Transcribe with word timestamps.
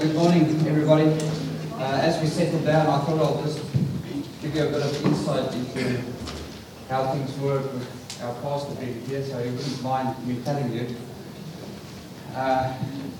good 0.00 0.14
morning, 0.14 0.44
everybody. 0.66 1.04
Uh, 1.74 2.00
as 2.00 2.18
we 2.22 2.26
settle 2.26 2.58
down, 2.60 2.86
I 2.86 3.04
thought 3.04 3.20
I'll 3.20 3.42
just 3.42 3.58
give 4.40 4.56
you 4.56 4.62
a 4.62 4.70
bit 4.70 4.80
of 4.80 5.04
insight 5.04 5.54
into 5.54 6.00
how 6.88 7.12
things 7.12 7.36
work 7.36 7.70
with 7.74 8.22
our 8.22 8.34
pastor 8.40 8.76
being 8.76 8.98
here, 9.02 9.22
so 9.22 9.38
you 9.40 9.52
wouldn't 9.52 9.82
mind 9.82 10.26
me 10.26 10.40
telling 10.42 10.72
you. 10.72 10.96
Uh, 12.34 12.74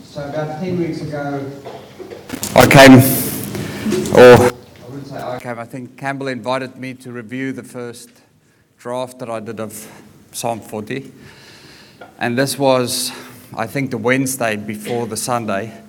so 0.04 0.26
about 0.26 0.58
10 0.62 0.78
weeks 0.78 1.02
ago, 1.02 1.52
I 2.56 2.66
came, 2.66 2.92
or 4.14 4.48
I 4.48 4.88
wouldn't 4.88 5.06
say 5.06 5.20
I 5.20 5.38
came, 5.38 5.58
I 5.58 5.66
think 5.66 5.98
Campbell 5.98 6.28
invited 6.28 6.76
me 6.76 6.94
to 6.94 7.12
review 7.12 7.52
the 7.52 7.62
first 7.62 8.08
draft 8.78 9.18
that 9.18 9.28
I 9.28 9.40
did 9.40 9.60
of 9.60 9.86
Psalm 10.32 10.60
40. 10.60 11.12
And 12.18 12.38
this 12.38 12.58
was, 12.58 13.12
I 13.54 13.66
think, 13.66 13.90
the 13.90 13.98
Wednesday 13.98 14.56
before 14.56 15.06
the 15.06 15.18
Sunday. 15.18 15.82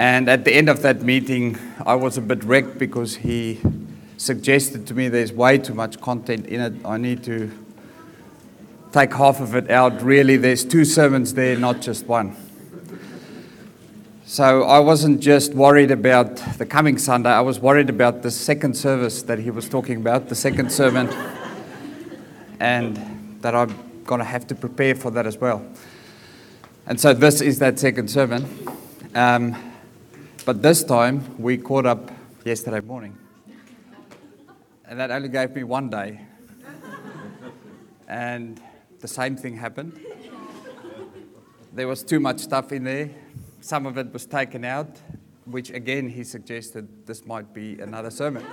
And 0.00 0.30
at 0.30 0.46
the 0.46 0.54
end 0.54 0.70
of 0.70 0.80
that 0.80 1.02
meeting, 1.02 1.58
I 1.84 1.94
was 1.94 2.16
a 2.16 2.22
bit 2.22 2.42
wrecked 2.42 2.78
because 2.78 3.16
he 3.16 3.60
suggested 4.16 4.86
to 4.86 4.94
me 4.94 5.08
there's 5.08 5.30
way 5.30 5.58
too 5.58 5.74
much 5.74 6.00
content 6.00 6.46
in 6.46 6.58
it. 6.58 6.86
I 6.86 6.96
need 6.96 7.22
to 7.24 7.52
take 8.92 9.12
half 9.12 9.42
of 9.42 9.54
it 9.54 9.70
out. 9.70 10.00
Really, 10.00 10.38
there's 10.38 10.64
two 10.64 10.86
sermons 10.86 11.34
there, 11.34 11.54
not 11.58 11.82
just 11.82 12.06
one. 12.06 12.34
So 14.24 14.62
I 14.62 14.78
wasn't 14.78 15.20
just 15.20 15.52
worried 15.52 15.90
about 15.90 16.36
the 16.56 16.64
coming 16.64 16.96
Sunday, 16.96 17.28
I 17.28 17.42
was 17.42 17.60
worried 17.60 17.90
about 17.90 18.22
the 18.22 18.30
second 18.30 18.78
service 18.78 19.20
that 19.24 19.38
he 19.38 19.50
was 19.50 19.68
talking 19.68 19.98
about, 19.98 20.30
the 20.30 20.34
second 20.34 20.72
sermon, 20.72 21.10
and 22.58 23.38
that 23.42 23.54
I'm 23.54 24.02
going 24.04 24.20
to 24.20 24.24
have 24.24 24.46
to 24.46 24.54
prepare 24.54 24.94
for 24.94 25.10
that 25.10 25.26
as 25.26 25.36
well. 25.36 25.62
And 26.86 26.98
so 26.98 27.12
this 27.12 27.42
is 27.42 27.58
that 27.58 27.78
second 27.78 28.08
sermon. 28.08 28.48
Um, 29.14 29.69
but 30.50 30.62
this 30.62 30.82
time 30.82 31.22
we 31.38 31.56
caught 31.56 31.86
up 31.86 32.10
yesterday 32.44 32.80
morning. 32.80 33.16
And 34.84 34.98
that 34.98 35.12
only 35.12 35.28
gave 35.28 35.54
me 35.54 35.62
one 35.62 35.88
day. 35.88 36.22
And 38.08 38.60
the 38.98 39.06
same 39.06 39.36
thing 39.36 39.56
happened. 39.56 40.00
There 41.72 41.86
was 41.86 42.02
too 42.02 42.18
much 42.18 42.40
stuff 42.40 42.72
in 42.72 42.82
there. 42.82 43.10
Some 43.60 43.86
of 43.86 43.96
it 43.96 44.12
was 44.12 44.26
taken 44.26 44.64
out, 44.64 44.98
which 45.44 45.70
again 45.70 46.08
he 46.08 46.24
suggested 46.24 47.06
this 47.06 47.24
might 47.24 47.54
be 47.54 47.78
another 47.78 48.10
sermon. 48.10 48.44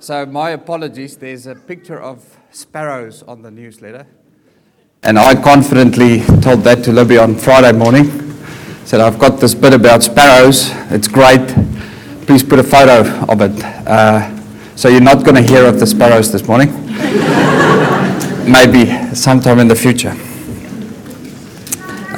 so, 0.00 0.24
my 0.24 0.52
apologies. 0.52 1.18
There's 1.18 1.46
a 1.46 1.54
picture 1.54 2.00
of 2.00 2.38
sparrows 2.52 3.22
on 3.24 3.42
the 3.42 3.50
newsletter. 3.50 4.06
And 5.02 5.18
I 5.18 5.34
confidently 5.34 6.20
told 6.40 6.60
that 6.60 6.82
to 6.84 6.92
Libby 6.92 7.18
on 7.18 7.34
Friday 7.34 7.72
morning. 7.72 8.23
Said, 8.84 9.00
I've 9.00 9.18
got 9.18 9.40
this 9.40 9.54
bit 9.54 9.72
about 9.72 10.02
sparrows. 10.02 10.70
It's 10.90 11.08
great. 11.08 11.48
Please 12.26 12.42
put 12.42 12.58
a 12.58 12.62
photo 12.62 13.00
of 13.32 13.40
it. 13.40 13.64
Uh, 13.86 14.30
so 14.76 14.88
you're 14.88 15.00
not 15.00 15.24
going 15.24 15.36
to 15.36 15.42
hear 15.42 15.64
of 15.64 15.80
the 15.80 15.86
sparrows 15.86 16.30
this 16.30 16.46
morning. 16.46 16.68
Maybe 18.46 19.14
sometime 19.14 19.58
in 19.58 19.68
the 19.68 19.74
future. 19.74 20.14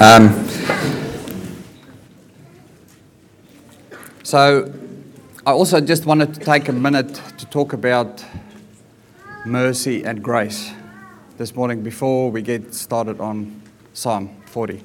Um, 0.00 0.44
so 4.24 4.72
I 5.46 5.52
also 5.52 5.80
just 5.80 6.04
wanted 6.04 6.34
to 6.34 6.40
take 6.40 6.68
a 6.68 6.72
minute 6.72 7.14
to 7.38 7.46
talk 7.46 7.74
about 7.74 8.24
mercy 9.44 10.02
and 10.02 10.20
grace 10.20 10.72
this 11.38 11.54
morning 11.54 11.84
before 11.84 12.32
we 12.32 12.42
get 12.42 12.74
started 12.74 13.20
on 13.20 13.62
Psalm 13.92 14.34
40. 14.46 14.82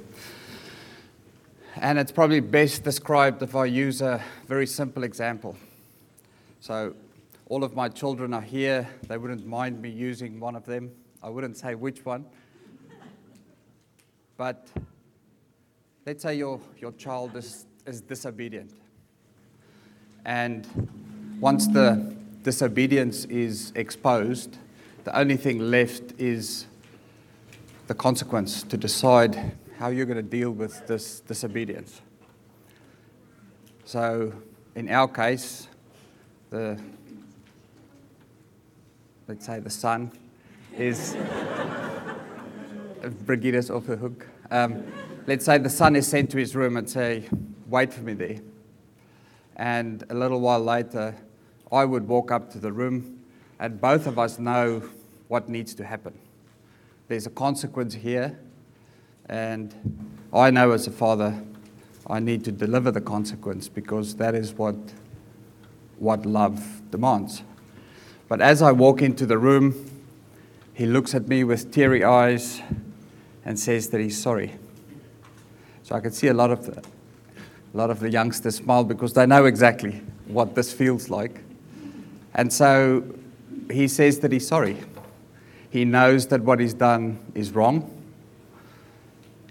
And 1.82 1.98
it's 1.98 2.12
probably 2.12 2.42
best 2.42 2.84
described 2.84 3.42
if 3.42 3.56
I 3.56 3.66
use 3.66 4.04
a 4.04 4.22
very 4.48 4.68
simple 4.68 5.04
example. 5.04 5.58
So, 6.60 6.94
all 7.50 7.64
of 7.64 7.76
my 7.76 7.90
children 7.90 8.36
are 8.36 8.42
here. 8.42 8.88
They 9.08 9.18
wouldn't 9.18 9.48
mind 9.48 9.82
me 9.82 9.90
using 9.90 10.40
one 10.40 10.56
of 10.56 10.64
them. 10.64 10.92
I 11.24 11.30
wouldn't 11.30 11.58
say 11.58 11.74
which 11.74 12.06
one. 12.06 12.26
But 14.38 14.68
let's 16.06 16.22
say 16.22 16.36
your, 16.36 16.62
your 16.78 16.92
child 16.92 17.36
is, 17.36 17.66
is 17.88 18.00
disobedient. 18.02 18.74
And 20.24 20.68
once 21.40 21.66
the 21.66 22.16
disobedience 22.44 23.26
is 23.26 23.74
exposed, 23.74 24.56
the 25.04 25.18
only 25.18 25.36
thing 25.36 25.58
left 25.58 26.14
is 26.20 26.68
the 27.88 27.96
consequence 27.96 28.62
to 28.62 28.78
decide 28.78 29.54
how 29.82 29.88
you're 29.88 30.06
going 30.06 30.16
to 30.16 30.22
deal 30.22 30.52
with 30.52 30.86
this 30.86 31.22
disobedience. 31.22 32.02
So, 33.84 34.32
in 34.76 34.88
our 34.92 35.08
case, 35.08 35.70
the 36.52 36.80
let's 39.28 39.44
say 39.44 39.60
the 39.60 39.72
son 39.72 40.12
is 40.78 41.18
Brigitte's 43.26 43.72
off 43.72 43.88
the 43.88 43.98
hook. 43.98 44.28
Um, 44.52 44.86
let's 45.26 45.46
say 45.46 45.58
the 45.58 45.68
son 45.68 45.96
is 45.96 46.06
sent 46.06 46.30
to 46.30 46.38
his 46.38 46.56
room 46.56 46.78
and 46.78 46.88
say, 46.88 47.28
"Wait 47.66 47.92
for 47.92 48.02
me 48.02 48.14
there." 48.14 48.40
And 49.56 50.04
a 50.12 50.14
little 50.14 50.42
while 50.42 50.64
later, 50.64 51.16
I 51.72 51.86
would 51.86 52.08
walk 52.08 52.30
up 52.30 52.52
to 52.52 52.60
the 52.60 52.72
room, 52.72 53.24
and 53.60 53.82
both 53.82 54.06
of 54.06 54.20
us 54.20 54.38
know 54.38 54.84
what 55.28 55.50
needs 55.50 55.74
to 55.74 55.84
happen. 55.84 56.14
There's 57.08 57.26
a 57.26 57.32
consequence 57.32 57.96
here, 57.96 58.38
and 59.32 59.74
I 60.34 60.52
know 60.52 60.72
as 60.72 60.88
a 60.88 60.92
father, 60.92 61.42
I 62.06 62.20
need 62.20 62.44
to 62.44 62.52
deliver 62.52 62.92
the 62.92 63.00
consequence 63.00 63.70
because 63.70 64.16
that 64.18 64.36
is 64.36 64.54
what, 64.54 64.76
what 66.00 66.26
love 66.26 66.82
demands. 66.92 67.42
But 68.28 68.42
as 68.42 68.62
I 68.62 68.74
walk 68.74 69.02
into 69.02 69.26
the 69.26 69.38
room, 69.38 69.90
he 70.74 70.86
looks 70.86 71.16
at 71.16 71.30
me 71.30 71.46
with 71.46 71.72
teary 71.72 72.04
eyes 72.04 72.62
and 73.46 73.58
says 73.58 73.90
that 73.90 74.02
he's 74.02 74.22
sorry. 74.22 74.54
So 75.84 75.96
I 75.96 76.02
can 76.02 76.12
see 76.12 76.28
a 76.28 76.34
lot 76.34 76.52
of 76.52 76.66
the, 76.66 76.80
a 76.80 77.78
lot 77.78 77.90
of 77.90 78.02
the 78.02 78.10
youngsters 78.10 78.56
smile 78.56 78.84
because 78.84 79.14
they 79.14 79.26
know 79.26 79.46
exactly 79.46 80.02
what 80.28 80.56
this 80.56 80.74
feels 80.74 81.10
like. 81.10 81.40
And 82.36 82.52
so 82.52 83.04
he 83.70 83.88
says 83.88 84.20
that 84.20 84.34
he's 84.34 84.48
sorry. 84.48 84.78
He 85.70 85.86
knows 85.86 86.28
that 86.28 86.42
what 86.42 86.60
he's 86.60 86.74
done 86.74 87.20
is 87.34 87.52
wrong. 87.52 88.01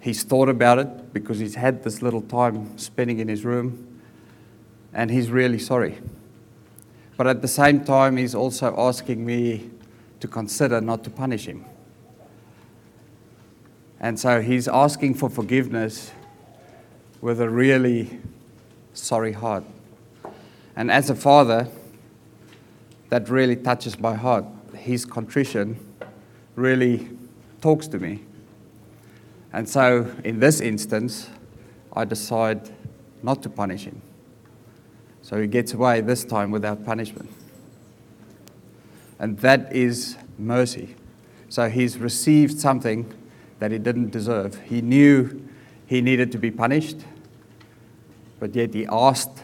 He's 0.01 0.23
thought 0.23 0.49
about 0.49 0.79
it 0.79 1.13
because 1.13 1.39
he's 1.39 1.55
had 1.55 1.85
this 1.85 2.01
little 2.01 2.23
time 2.23 2.79
spending 2.79 3.21
in 3.21 3.29
his 3.29 3.45
room, 3.45 4.01
and 4.95 5.11
he's 5.11 5.31
really 5.31 5.59
sorry. 5.59 5.99
But 7.17 7.27
at 7.27 7.43
the 7.43 7.49
same 7.49 7.85
time, 7.85 8.17
he's 8.17 8.35
also 8.35 8.75
asking 8.79 9.25
me 9.27 9.71
to 10.21 10.29
consider 10.29 10.81
not 10.81 11.05
to 11.05 11.11
punish 11.11 11.47
him. 11.47 11.67
And 14.01 14.19
so 14.19 14.41
he's 14.41 14.67
asking 14.69 15.15
for 15.15 15.29
forgiveness 15.29 16.13
with 17.21 17.41
a 17.43 17.51
really 17.51 18.21
sorry 18.95 19.33
heart. 19.33 19.65
And 20.75 20.91
as 20.91 21.11
a 21.11 21.15
father, 21.15 21.69
that 23.11 23.29
really 23.29 23.57
touches 23.57 23.99
my 23.99 24.15
heart. 24.15 24.47
His 24.75 25.05
contrition 25.05 25.79
really 26.57 27.11
talks 27.61 27.87
to 27.89 27.99
me. 27.99 28.25
And 29.53 29.69
so, 29.69 30.15
in 30.25 30.39
this 30.39 30.61
instance, 30.61 31.29
I 31.93 32.05
decide 32.05 32.71
not 33.23 33.43
to 33.43 33.51
punish 33.51 33.85
him. 33.85 34.01
So 35.23 35.41
he 35.41 35.47
gets 35.47 35.75
away 35.75 36.01
this 36.01 36.25
time 36.25 36.51
without 36.51 36.85
punishment. 36.85 37.31
And 39.19 39.39
that 39.41 39.73
is 39.73 40.17
mercy. 40.39 40.97
So 41.49 41.69
he's 41.69 41.99
received 41.99 42.59
something 42.59 43.13
that 43.59 43.71
he 43.71 43.79
didn't 43.79 44.11
deserve. 44.11 44.59
He 44.63 44.81
knew 44.81 45.47
he 45.87 46.01
needed 46.01 46.33
to 46.33 46.39
be 46.39 46.51
punished, 46.51 46.99
but 48.39 48.55
yet 48.55 48.73
he 48.73 48.87
asked, 48.87 49.43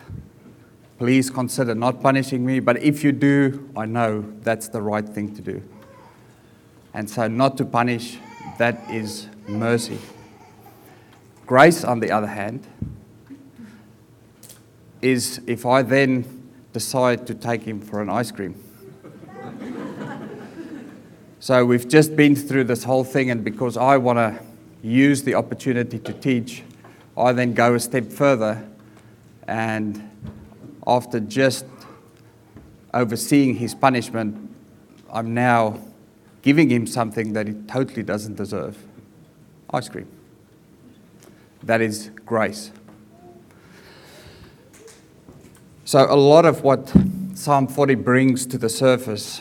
Please 0.99 1.29
consider 1.29 1.75
not 1.75 2.01
punishing 2.01 2.47
me, 2.47 2.59
but 2.59 2.79
if 2.79 3.05
you 3.05 3.13
do, 3.13 3.69
I 3.77 3.85
know 3.85 4.25
that's 4.41 4.69
the 4.69 4.81
right 4.81 5.07
thing 5.07 5.35
to 5.35 5.43
do. 5.43 5.63
And 6.95 7.11
so, 7.11 7.29
not 7.29 7.59
to 7.59 7.67
punish, 7.67 8.17
that 8.57 8.91
is 8.91 9.29
mercy. 9.49 9.99
Grace, 11.47 11.85
on 11.85 12.01
the 12.01 12.11
other 12.11 12.27
hand, 12.27 12.67
is 15.01 15.41
if 15.47 15.65
I 15.65 15.83
then 15.83 16.51
decide 16.73 17.27
to 17.29 17.35
take 17.35 17.63
him 17.63 17.81
for 17.81 18.03
an 18.03 18.11
ice 18.11 18.33
cream. 18.33 18.61
so 21.39 21.65
we've 21.65 21.89
just 21.89 22.17
been 22.17 22.35
through 22.35 22.65
this 22.65 22.85
whole 22.85 23.05
thing, 23.05 23.31
and 23.31 23.45
because 23.45 23.77
I 23.77 23.97
want 23.97 24.19
to 24.19 24.39
use 24.83 25.23
the 25.23 25.35
opportunity 25.35 25.99
to 26.01 26.13
teach, 26.13 26.65
I 27.17 27.33
then 27.33 27.55
go 27.55 27.75
a 27.75 27.81
step 27.81 28.11
further, 28.11 28.67
and 29.47 30.11
after 30.87 31.21
just 31.21 31.65
overseeing 32.93 33.55
his 33.55 33.75
punishment, 33.75 34.55
I'm 35.13 35.35
now 35.35 35.81
giving 36.43 36.71
him 36.71 36.87
something 36.87 37.33
that 37.35 37.47
he 37.47 37.55
totally 37.69 38.03
doesn't 38.03 38.37
deserve 38.37 38.77
ice 39.73 39.89
cream. 39.89 40.09
That 41.63 41.81
is 41.81 42.11
grace. 42.25 42.71
So, 45.85 46.07
a 46.13 46.17
lot 46.17 46.45
of 46.45 46.63
what 46.63 46.93
Psalm 47.35 47.69
40 47.69 47.95
brings 47.97 48.47
to 48.47 48.59
the 48.59 48.69
surface 48.69 49.41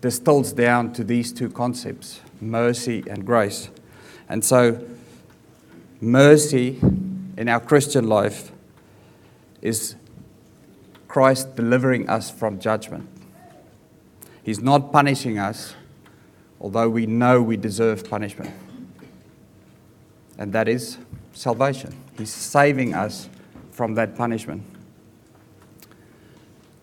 distills 0.00 0.52
down 0.52 0.92
to 0.92 1.04
these 1.04 1.32
two 1.32 1.48
concepts 1.48 2.20
mercy 2.40 3.02
and 3.08 3.24
grace. 3.24 3.70
And 4.28 4.44
so, 4.44 4.86
mercy 6.00 6.78
in 7.36 7.48
our 7.48 7.60
Christian 7.60 8.08
life 8.08 8.52
is 9.62 9.96
Christ 11.08 11.56
delivering 11.56 12.08
us 12.08 12.30
from 12.30 12.60
judgment. 12.60 13.08
He's 14.42 14.60
not 14.60 14.92
punishing 14.92 15.38
us, 15.38 15.74
although 16.60 16.88
we 16.88 17.06
know 17.06 17.42
we 17.42 17.56
deserve 17.56 18.08
punishment. 18.08 18.54
And 20.38 20.52
that 20.52 20.68
is 20.68 20.98
salvation. 21.32 21.94
He's 22.16 22.32
saving 22.32 22.94
us 22.94 23.28
from 23.70 23.94
that 23.94 24.16
punishment. 24.16 24.62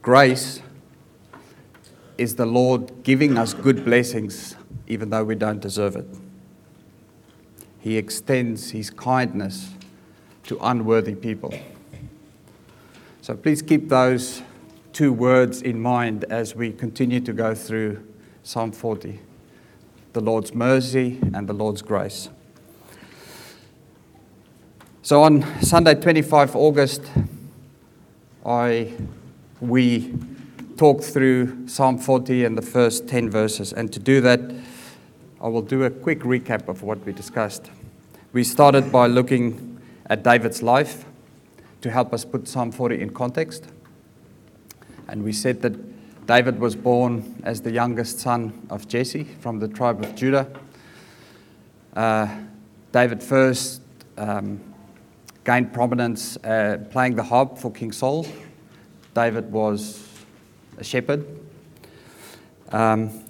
Grace 0.02 0.62
is 2.18 2.36
the 2.36 2.46
Lord 2.46 3.04
giving 3.04 3.38
us 3.38 3.54
good 3.54 3.84
blessings 3.84 4.56
even 4.88 5.10
though 5.10 5.24
we 5.24 5.36
don't 5.36 5.60
deserve 5.60 5.96
it. 5.96 6.08
He 7.80 7.98
extends 7.98 8.72
His 8.72 8.90
kindness 8.90 9.72
to 10.44 10.58
unworthy 10.62 11.16
people. 11.16 11.54
So 13.22 13.36
please 13.36 13.62
keep 13.62 13.90
those 13.90 14.44
two 14.94 15.12
words 15.12 15.62
in 15.62 15.80
mind 15.80 16.26
as 16.30 16.56
we 16.56 16.72
continue 16.72 17.20
to 17.22 17.34
go 17.34 17.56
through 17.56 18.06
Psalm 18.44 18.72
40 18.72 19.20
the 20.16 20.22
Lord's 20.22 20.56
mercy 20.56 21.20
and 21.34 21.46
the 21.46 21.54
Lord's 21.54 21.82
grace. 21.82 22.30
So 25.06 25.22
on 25.22 25.46
Sunday, 25.62 25.94
25 25.94 26.56
August, 26.56 27.04
I, 28.44 28.92
we 29.62 30.18
talked 30.78 31.04
through 31.04 31.68
Psalm 31.68 32.00
40 32.00 32.44
and 32.44 32.58
the 32.58 32.64
first 32.64 33.08
10 33.08 33.30
verses. 33.30 33.72
And 33.72 33.94
to 33.94 34.00
do 34.00 34.20
that, 34.22 34.40
I 35.40 35.48
will 35.48 35.62
do 35.62 35.84
a 35.84 35.92
quick 35.92 36.22
recap 36.22 36.68
of 36.68 36.82
what 36.82 37.06
we 37.06 37.14
discussed. 37.14 37.70
We 38.34 38.44
started 38.44 38.92
by 38.92 39.06
looking 39.06 39.80
at 40.08 40.24
David's 40.24 40.64
life 40.64 41.06
to 41.82 41.92
help 41.92 42.12
us 42.12 42.26
put 42.26 42.48
Psalm 42.48 42.72
40 42.72 43.00
in 43.00 43.12
context. 43.12 43.68
And 45.08 45.24
we 45.24 45.34
said 45.34 45.62
that 45.62 46.26
David 46.26 46.60
was 46.60 46.76
born 46.76 47.44
as 47.44 47.62
the 47.62 47.72
youngest 47.72 48.22
son 48.22 48.66
of 48.72 48.88
Jesse 48.88 49.26
from 49.40 49.60
the 49.60 49.68
tribe 49.68 50.04
of 50.04 50.16
Judah. 50.16 50.50
Uh, 51.96 52.28
David 52.92 53.22
first 53.22 53.82
um, 54.18 54.60
gained 55.46 55.72
prominence 55.72 56.38
uh, 56.38 56.80
playing 56.90 57.16
the 57.16 57.24
harp 57.24 57.58
for 57.58 57.72
King 57.72 57.92
Saul. 57.92 58.28
David 59.14 59.52
was 59.52 60.04
a 60.78 60.84
shepherd. 60.84 61.26
Um, 62.72 63.24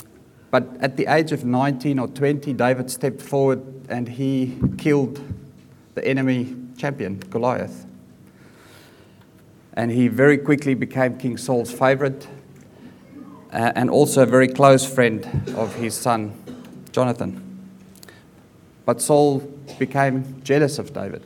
but 0.49 0.65
at 0.79 0.95
the 0.95 1.13
age 1.13 1.33
of 1.33 1.43
19 1.43 1.99
or 1.99 2.07
20, 2.07 2.53
David 2.53 2.89
stepped 2.89 3.21
forward 3.21 3.61
and 3.89 4.07
he 4.07 4.57
killed 4.77 5.21
the 5.93 6.07
enemy 6.07 6.55
champion, 6.77 7.19
Goliath. 7.29 7.85
And 9.73 9.91
he 9.91 10.07
very 10.07 10.37
quickly 10.37 10.73
became 10.73 11.17
King 11.17 11.35
Saul's 11.35 11.71
favorite 11.71 12.27
uh, 13.51 13.73
and 13.75 13.89
also 13.89 14.23
a 14.23 14.25
very 14.25 14.47
close 14.47 14.85
friend 14.85 15.25
of 15.57 15.75
his 15.75 15.93
son, 15.93 16.33
Jonathan. 16.93 17.41
But 18.85 19.01
Saul 19.01 19.39
became 19.77 20.41
jealous 20.43 20.79
of 20.79 20.93
David 20.93 21.23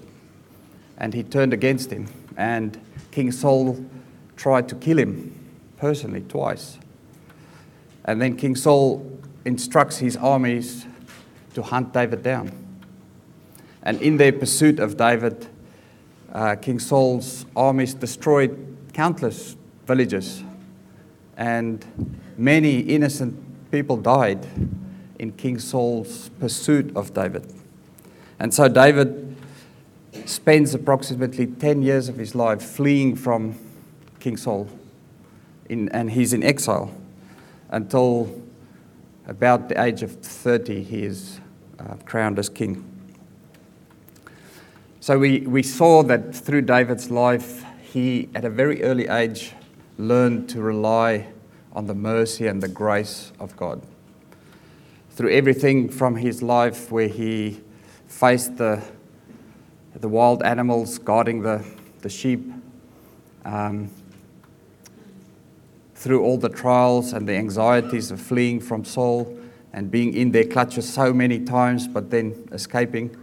and 1.00 1.14
he 1.14 1.24
turned 1.24 1.54
against 1.54 1.92
him. 1.92 2.08
And 2.38 2.80
King 3.12 3.32
Saul 3.32 3.84
tried 4.36 4.70
to 4.70 4.76
kill 4.76 5.00
him 5.00 5.36
personally 5.78 6.22
twice. 6.22 6.78
And 8.06 8.22
then 8.22 8.36
King 8.36 8.56
Saul 8.56 9.20
instructs 9.46 9.98
his 9.98 10.18
armies 10.18 10.86
to 11.54 11.62
hunt 11.62 11.94
David 11.94 12.24
down. 12.24 12.52
And 13.84 14.02
in 14.02 14.18
their 14.18 14.32
pursuit 14.32 14.80
of 14.80 14.98
David, 14.98 15.48
uh, 16.34 16.56
King 16.56 16.80
Saul's 16.80 17.46
armies 17.56 17.94
destroyed 17.94 18.78
countless 18.94 19.56
villages, 19.88 20.44
and 21.38 21.86
many 22.38 22.80
innocent 22.80 23.36
people 23.72 23.98
died 23.98 24.46
in 25.18 25.32
King 25.32 25.60
Saul's 25.60 26.30
pursuit 26.40 26.96
of 26.96 27.14
David. 27.14 27.52
And 28.40 28.54
so 28.54 28.68
David 28.68 29.29
spends 30.26 30.74
approximately 30.74 31.48
10 31.48 31.82
years 31.82 32.10
of 32.10 32.18
his 32.18 32.36
life 32.36 32.62
fleeing 32.62 33.16
from 33.16 33.56
King 34.20 34.38
Saul, 34.38 34.68
in, 35.68 35.90
and 35.90 36.12
he's 36.12 36.34
in 36.34 36.44
exile 36.44 36.94
until 37.70 38.42
about 39.28 39.70
the 39.70 39.82
age 39.82 40.02
of 40.02 40.12
30, 40.12 40.84
he 40.84 41.04
is 41.04 41.40
uh, 41.80 41.96
crowned 42.06 42.40
as 42.40 42.50
king. 42.50 42.84
So 45.00 45.18
we, 45.18 45.42
we 45.42 45.64
saw 45.64 46.04
that 46.04 46.36
through 46.36 46.64
David's 46.64 47.10
life, 47.10 47.64
he, 47.82 48.30
at 48.36 48.44
a 48.44 48.50
very 48.50 48.84
early 48.84 49.08
age, 49.08 49.54
learned 49.98 50.50
to 50.50 50.62
rely 50.62 51.28
on 51.74 51.86
the 51.86 51.94
mercy 51.94 52.48
and 52.48 52.62
the 52.62 52.68
grace 52.68 53.32
of 53.40 53.56
God. 53.56 53.82
Through 55.12 55.32
everything 55.32 55.90
from 55.90 56.16
his 56.16 56.42
life, 56.42 56.92
where 56.92 57.08
he 57.08 57.62
faced 58.08 58.58
the, 58.58 58.84
the 60.00 60.08
wild 60.08 60.44
animals 60.44 60.98
guarding 60.98 61.42
the, 61.42 61.64
the 62.02 62.10
sheep, 62.10 62.52
um, 63.46 63.90
through 65.96 66.24
all 66.24 66.38
the 66.38 66.50
trials 66.50 67.12
and 67.12 67.28
the 67.28 67.36
anxieties 67.36 68.10
of 68.10 68.22
fleeing 68.22 68.62
from 68.62 68.86
Saul 68.86 69.38
and 69.74 69.92
being 69.92 70.14
in 70.14 70.32
their 70.32 70.46
clutches 70.46 70.92
so 70.92 71.12
many 71.12 71.40
times, 71.42 71.88
but 71.90 72.10
then 72.10 72.48
escaping. 72.54 73.16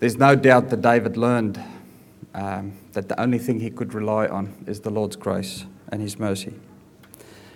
There's 0.00 0.16
no 0.16 0.34
doubt 0.34 0.70
that 0.70 0.82
David 0.82 1.16
learned 1.16 1.62
um, 2.34 2.72
that 2.92 3.08
the 3.08 3.20
only 3.20 3.38
thing 3.38 3.60
he 3.60 3.70
could 3.70 3.94
rely 3.94 4.26
on 4.26 4.52
is 4.66 4.80
the 4.80 4.90
Lord's 4.90 5.14
grace 5.14 5.64
and 5.90 6.02
his 6.02 6.18
mercy. 6.18 6.54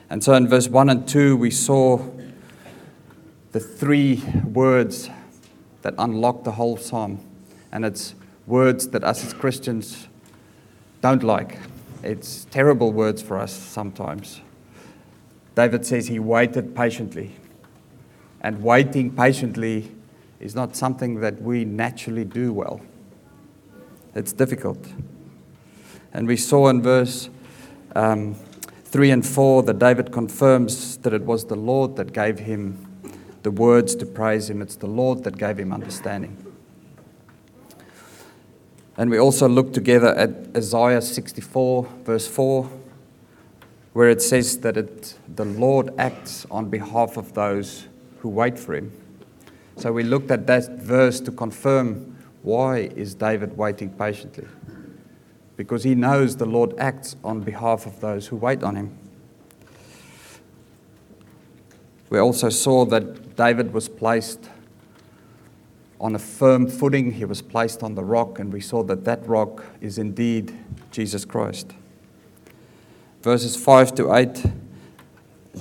And 0.09 0.23
so 0.23 0.35
in 0.35 0.47
verse 0.47 0.69
1 0.69 0.91
and 0.91 1.09
2, 1.09 1.37
we 1.37 1.51
saw 1.51 2.01
the 3.51 3.61
three 3.61 4.23
words 4.45 5.11
that 5.83 5.95
unlock 5.99 6.45
the 6.45 6.53
whole 6.53 6.77
psalm. 6.77 7.19
And 7.75 7.85
it's 7.85 8.15
words 8.47 8.89
that 8.89 9.03
us 9.03 9.25
as 9.27 9.35
Christians 9.35 10.09
don't 11.03 11.25
like. 11.25 11.59
It's 12.05 12.47
terrible 12.47 12.93
words 12.93 13.21
for 13.21 13.37
us 13.37 13.53
sometimes. 13.53 14.41
David 15.55 15.85
says 15.85 16.07
he 16.07 16.19
waited 16.19 16.75
patiently. 16.75 17.35
And 18.41 18.63
waiting 18.63 19.11
patiently 19.11 19.91
is 20.39 20.55
not 20.55 20.77
something 20.77 21.21
that 21.21 21.43
we 21.43 21.65
naturally 21.65 22.25
do 22.25 22.53
well. 22.53 22.81
It's 24.15 24.33
difficult. 24.33 24.87
And 26.13 26.29
we 26.29 26.37
saw 26.37 26.69
in 26.69 26.81
verse 26.81 27.29
um, 27.97 28.37
3 28.85 29.11
and 29.11 29.27
4 29.27 29.65
that 29.65 29.81
David 29.81 30.13
confirms 30.13 30.99
that 30.99 31.13
it 31.13 31.23
was 31.23 31.47
the 31.47 31.57
Lord 31.57 31.97
that 31.97 32.13
gave 32.13 32.39
him 32.39 32.87
the 33.43 33.51
words 33.51 33.95
to 33.97 34.07
praise 34.07 34.49
him, 34.49 34.63
it's 34.63 34.77
the 34.77 34.87
Lord 34.87 35.25
that 35.25 35.37
gave 35.37 35.59
him 35.59 35.73
understanding. 35.73 36.44
And 38.97 39.11
we 39.11 39.19
also 39.19 39.49
look 39.49 39.73
together 39.73 40.15
at 40.15 40.57
Isaiah 40.57 41.03
64, 41.03 41.89
verse 42.05 42.29
4, 42.29 42.71
where 43.93 44.09
it 44.09 44.23
says 44.23 44.59
that 44.59 44.77
it, 44.77 45.15
the 45.35 45.45
Lord 45.45 45.93
acts 45.99 46.47
on 46.51 46.71
behalf 46.71 47.17
of 47.17 47.35
those 47.35 47.89
who 48.21 48.29
wait 48.29 48.59
for 48.59 48.75
him. 48.75 48.93
So 49.77 49.93
we 49.93 50.05
looked 50.05 50.31
at 50.31 50.47
that 50.47 50.79
verse 50.79 51.21
to 51.21 51.33
confirm 51.33 52.17
why 52.43 52.91
is 52.95 53.15
David 53.15 53.57
waiting 53.57 53.91
patiently? 53.91 54.47
Because 55.57 55.83
he 55.83 55.95
knows 55.95 56.37
the 56.37 56.47
Lord 56.47 56.75
acts 56.79 57.17
on 57.25 57.41
behalf 57.41 57.87
of 57.87 58.01
those 58.01 58.29
who 58.29 58.37
wait 58.37 58.63
on 58.63 58.77
him. 58.77 58.97
We 62.11 62.19
also 62.19 62.49
saw 62.49 62.85
that 62.87 63.35
David 63.35 63.73
was 63.73 63.89
placed 63.89 64.49
on 66.01 66.15
a 66.15 66.19
firm 66.19 66.67
footing. 66.69 67.13
He 67.13 67.25
was 67.25 67.43
placed 67.43 67.83
on 67.83 67.95
the 67.95 68.05
rock, 68.05 68.39
and 68.39 68.53
we 68.53 68.61
saw 68.61 68.83
that 68.85 69.05
that 69.05 69.27
rock 69.27 69.65
is 69.81 69.99
indeed 69.99 70.57
Jesus 70.91 71.25
Christ. 71.25 71.73
Verses 73.23 73.57
5 73.57 73.95
to 73.95 74.15
8, 74.15 74.45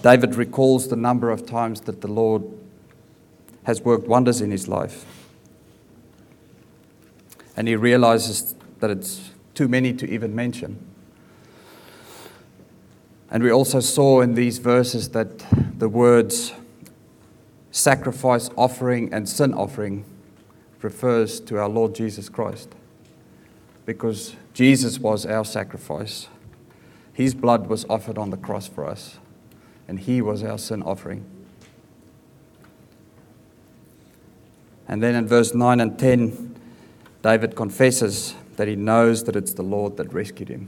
David 0.01 0.35
recalls 0.35 0.89
the 0.89 0.95
number 0.95 1.29
of 1.29 1.45
times 1.45 1.81
that 1.81 2.01
the 2.01 2.07
Lord 2.07 2.43
has 3.63 3.81
worked 3.81 4.07
wonders 4.07 4.41
in 4.41 4.51
his 4.51 4.67
life. 4.67 5.05
And 7.55 7.67
he 7.67 7.75
realizes 7.75 8.55
that 8.79 8.89
it's 8.89 9.31
too 9.53 9.67
many 9.67 9.93
to 9.93 10.09
even 10.09 10.35
mention. 10.35 10.83
And 13.31 13.43
we 13.43 13.51
also 13.51 13.79
saw 13.79 14.21
in 14.21 14.33
these 14.33 14.57
verses 14.57 15.09
that 15.09 15.45
the 15.79 15.87
words 15.87 16.53
sacrifice 17.71 18.49
offering 18.57 19.13
and 19.13 19.27
sin 19.27 19.53
offering 19.53 20.05
refers 20.83 21.39
to 21.41 21.57
our 21.57 21.69
Lord 21.69 21.95
Jesus 21.95 22.29
Christ 22.29 22.69
because 23.85 24.35
Jesus 24.53 24.99
was 24.99 25.25
our 25.25 25.45
sacrifice 25.45 26.27
His 27.13 27.33
blood 27.33 27.67
was 27.67 27.85
offered 27.89 28.17
on 28.17 28.29
the 28.29 28.37
cross 28.37 28.67
for 28.67 28.85
us, 28.85 29.19
and 29.87 29.99
He 29.99 30.21
was 30.21 30.43
our 30.43 30.57
sin 30.57 30.83
offering. 30.83 31.25
And 34.87 35.01
then 35.01 35.15
in 35.15 35.27
verse 35.27 35.53
9 35.53 35.79
and 35.79 35.97
10, 35.97 36.55
David 37.23 37.55
confesses 37.55 38.35
that 38.57 38.67
he 38.67 38.75
knows 38.75 39.23
that 39.23 39.35
it's 39.35 39.53
the 39.53 39.63
Lord 39.63 39.97
that 39.97 40.13
rescued 40.13 40.49
him. 40.49 40.67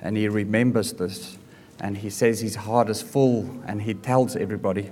And 0.00 0.16
he 0.16 0.28
remembers 0.28 0.92
this, 0.92 1.38
and 1.80 1.98
he 1.98 2.10
says 2.10 2.40
his 2.40 2.56
heart 2.56 2.90
is 2.90 3.00
full, 3.00 3.48
and 3.66 3.82
he 3.82 3.94
tells 3.94 4.36
everybody. 4.36 4.90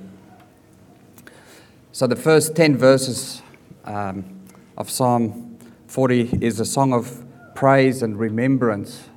So 1.90 2.06
the 2.06 2.16
first 2.16 2.56
10 2.56 2.76
verses 2.78 3.41
um, 3.84 4.40
of 4.76 4.90
Psalm 4.90 5.58
40 5.86 6.38
is 6.40 6.60
a 6.60 6.64
song 6.64 6.92
of 6.92 7.24
praise 7.54 8.02
and 8.02 8.18
remembrance 8.18 9.08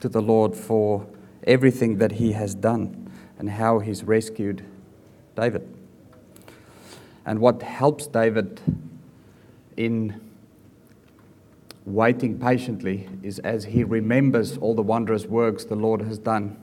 to 0.00 0.08
the 0.08 0.20
Lord 0.20 0.54
for 0.54 1.06
everything 1.46 1.98
that 1.98 2.12
he 2.12 2.32
has 2.32 2.54
done 2.54 3.10
and 3.38 3.50
how 3.50 3.78
he's 3.78 4.04
rescued 4.04 4.64
David. 5.36 5.68
And 7.26 7.38
what 7.40 7.62
helps 7.62 8.06
David 8.06 8.60
in 9.76 10.20
waiting 11.86 12.38
patiently 12.38 13.08
is 13.22 13.38
as 13.40 13.64
he 13.64 13.84
remembers 13.84 14.56
all 14.58 14.74
the 14.74 14.82
wondrous 14.82 15.26
works 15.26 15.64
the 15.64 15.74
Lord 15.74 16.00
has 16.02 16.18
done, 16.18 16.62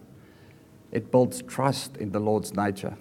it 0.92 1.12
builds 1.12 1.42
trust 1.44 1.98
in 1.98 2.12
the 2.12 2.20
Lord's 2.20 2.54
nature. 2.54 2.98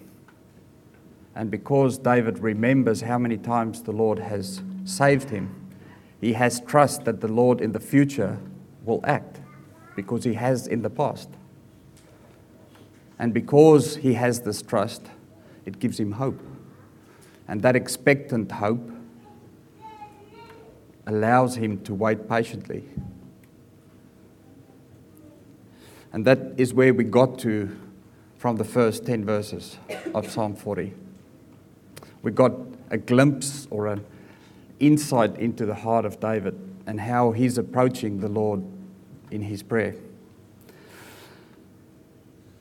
And 1.35 1.49
because 1.49 1.97
David 1.97 2.39
remembers 2.39 3.01
how 3.01 3.17
many 3.17 3.37
times 3.37 3.83
the 3.83 3.91
Lord 3.91 4.19
has 4.19 4.61
saved 4.83 5.29
him, 5.29 5.55
he 6.19 6.33
has 6.33 6.59
trust 6.61 7.05
that 7.05 7.21
the 7.21 7.27
Lord 7.27 7.61
in 7.61 7.71
the 7.71 7.79
future 7.79 8.37
will 8.83 9.01
act 9.03 9.39
because 9.95 10.23
he 10.23 10.33
has 10.33 10.67
in 10.67 10.81
the 10.81 10.89
past. 10.89 11.29
And 13.17 13.33
because 13.33 13.97
he 13.97 14.13
has 14.15 14.41
this 14.41 14.61
trust, 14.61 15.07
it 15.65 15.79
gives 15.79 15.99
him 15.99 16.13
hope. 16.13 16.39
And 17.47 17.61
that 17.61 17.75
expectant 17.75 18.51
hope 18.51 18.91
allows 21.05 21.55
him 21.55 21.81
to 21.83 21.93
wait 21.93 22.27
patiently. 22.27 22.83
And 26.13 26.25
that 26.25 26.53
is 26.57 26.73
where 26.73 26.93
we 26.93 27.03
got 27.03 27.39
to 27.39 27.77
from 28.37 28.57
the 28.57 28.63
first 28.63 29.05
10 29.05 29.23
verses 29.23 29.77
of 30.13 30.29
Psalm 30.29 30.55
40. 30.55 30.93
We 32.23 32.31
got 32.31 32.53
a 32.89 32.97
glimpse 32.97 33.67
or 33.69 33.87
an 33.87 34.05
insight 34.79 35.37
into 35.37 35.65
the 35.65 35.75
heart 35.75 36.05
of 36.05 36.19
David 36.19 36.57
and 36.85 36.99
how 36.99 37.31
he's 37.31 37.57
approaching 37.57 38.19
the 38.19 38.27
Lord 38.27 38.63
in 39.31 39.41
his 39.41 39.63
prayer. 39.63 39.95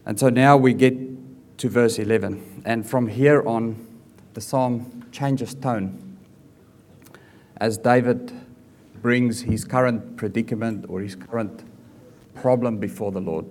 And 0.06 0.18
so 0.18 0.28
now 0.28 0.56
we 0.56 0.72
get 0.72 0.94
to 1.58 1.68
verse 1.68 1.98
11. 1.98 2.62
And 2.64 2.88
from 2.88 3.08
here 3.08 3.46
on, 3.46 3.86
the 4.34 4.40
psalm 4.40 5.04
changes 5.12 5.54
tone 5.54 6.16
as 7.60 7.76
David 7.76 8.32
brings 9.02 9.42
his 9.42 9.64
current 9.64 10.16
predicament 10.16 10.86
or 10.88 11.00
his 11.00 11.14
current 11.14 11.64
problem 12.34 12.78
before 12.78 13.12
the 13.12 13.20
Lord. 13.20 13.46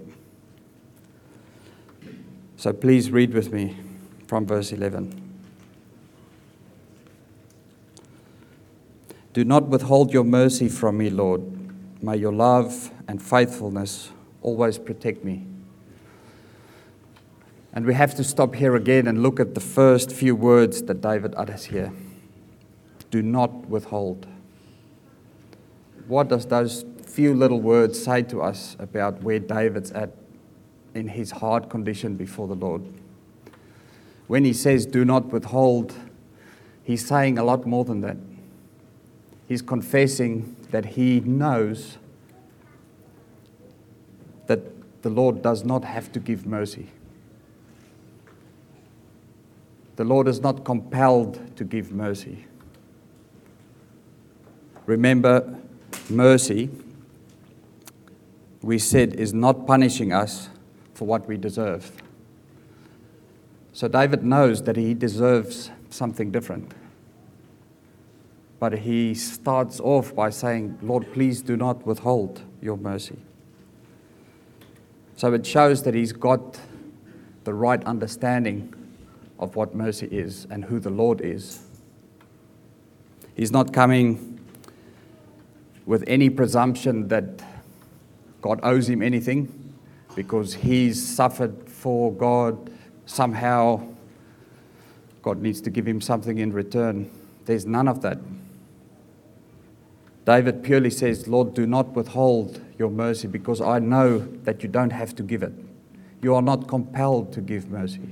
So 2.58 2.74
please 2.74 3.12
read 3.12 3.34
with 3.34 3.54
me 3.54 3.78
from 4.28 4.46
verse 4.46 4.72
11. 4.72 5.19
Do 9.34 9.44
not 9.46 9.68
withhold 9.68 10.12
your 10.12 10.24
mercy 10.24 10.68
from 10.70 10.98
me, 10.98 11.10
Lord. 11.10 11.42
May 12.02 12.18
your 12.18 12.34
love 12.34 12.92
and 13.08 13.22
faithfulness 13.22 14.12
always 14.42 14.80
protect 14.80 15.24
me. 15.24 15.46
And 17.74 17.86
we 17.86 17.94
have 17.94 18.16
to 18.16 18.24
stop 18.24 18.56
here 18.56 18.76
again 18.76 19.08
and 19.08 19.22
look 19.22 19.40
at 19.40 19.54
the 19.54 19.62
first 19.62 20.12
few 20.12 20.36
words 20.36 20.82
that 20.84 21.02
David 21.02 21.36
utters 21.36 21.66
here. 21.66 21.94
Do 23.12 23.22
not 23.22 23.68
withhold. 23.68 24.28
What 26.08 26.30
does 26.30 26.48
those 26.48 26.84
few 27.06 27.36
little 27.36 27.62
words 27.62 28.02
say 28.02 28.24
to 28.24 28.42
us 28.42 28.76
about 28.80 29.22
where 29.22 29.40
David's 29.40 29.92
at 29.92 30.12
in 30.96 31.08
his 31.08 31.32
hard 31.32 31.70
condition 31.70 32.16
before 32.16 32.48
the 32.48 32.56
Lord? 32.56 32.82
When 34.26 34.44
he 34.44 34.54
says, 34.54 34.88
Do 34.88 35.06
not 35.06 35.28
withhold, 35.28 35.94
he's 36.84 37.06
saying 37.06 37.38
a 37.38 37.44
lot 37.44 37.68
more 37.68 37.86
than 37.86 38.02
that. 38.02 38.18
He's 39.50 39.64
confessing 39.64 40.56
that 40.70 40.86
he 40.86 41.22
knows 41.22 41.98
that 44.46 44.62
the 45.02 45.10
Lord 45.10 45.42
does 45.42 45.66
not 45.66 45.84
have 45.84 46.12
to 46.12 46.20
give 46.20 46.46
mercy. 46.46 46.92
The 49.96 50.04
Lord 50.04 50.28
is 50.28 50.40
not 50.40 50.64
compelled 50.64 51.58
to 51.58 51.64
give 51.64 51.92
mercy. 51.92 52.46
Remember, 54.86 55.58
mercy, 56.12 56.70
we 58.62 58.78
said, 58.78 59.16
is 59.16 59.34
not 59.34 59.66
punishing 59.66 60.14
us 60.14 60.50
for 60.94 61.06
what 61.06 61.28
we 61.28 61.38
deserve. 61.38 61.92
So 63.74 63.88
David 63.88 64.24
knows 64.24 64.62
that 64.64 64.76
he 64.76 64.94
deserves 64.94 65.72
something 65.90 66.30
different. 66.30 66.72
But 68.60 68.80
he 68.80 69.16
starts 69.16 69.80
off 69.80 70.14
by 70.14 70.30
saying, 70.30 70.80
Lord, 70.82 71.12
please 71.14 71.42
do 71.42 71.56
not 71.56 71.86
withhold 71.86 72.42
your 72.62 72.78
mercy. 72.78 73.18
So 75.16 75.34
it 75.34 75.46
shows 75.46 75.84
that 75.84 75.94
he's 75.94 76.12
got 76.12 76.60
the 77.46 77.54
right 77.54 77.84
understanding 77.86 78.74
of 79.40 79.56
what 79.56 79.74
mercy 79.74 80.08
is 80.12 80.46
and 80.50 80.66
who 80.66 80.80
the 80.80 80.90
Lord 80.90 81.22
is. 81.22 81.64
He's 83.36 83.52
not 83.52 83.72
coming 83.72 84.40
with 85.86 86.04
any 86.08 86.30
presumption 86.30 87.08
that 87.08 87.42
God 88.42 88.60
owes 88.64 88.90
him 88.90 89.02
anything 89.02 89.74
because 90.16 90.54
he's 90.54 91.06
suffered 91.06 91.70
for 91.70 92.12
God. 92.14 92.70
Somehow, 93.06 93.82
God 95.22 95.42
needs 95.42 95.62
to 95.62 95.70
give 95.70 95.88
him 95.88 96.02
something 96.02 96.38
in 96.38 96.54
return. 96.54 97.10
There's 97.46 97.66
none 97.66 97.88
of 97.88 98.02
that. 98.02 98.20
David 100.30 100.62
purely 100.62 100.92
says, 100.92 101.28
Lord, 101.28 101.56
do 101.56 101.66
not 101.66 101.96
withhold 101.96 102.62
your 102.78 102.92
mercy 102.92 103.28
because 103.28 103.62
I 103.62 103.80
know 103.80 104.20
that 104.44 104.62
you 104.62 104.70
don't 104.70 104.92
have 104.92 105.16
to 105.16 105.24
give 105.24 105.42
it. 105.42 105.54
You 106.22 106.36
are 106.36 106.42
not 106.44 106.68
compelled 106.68 107.34
to 107.34 107.42
give 107.42 107.72
mercy. 107.72 108.08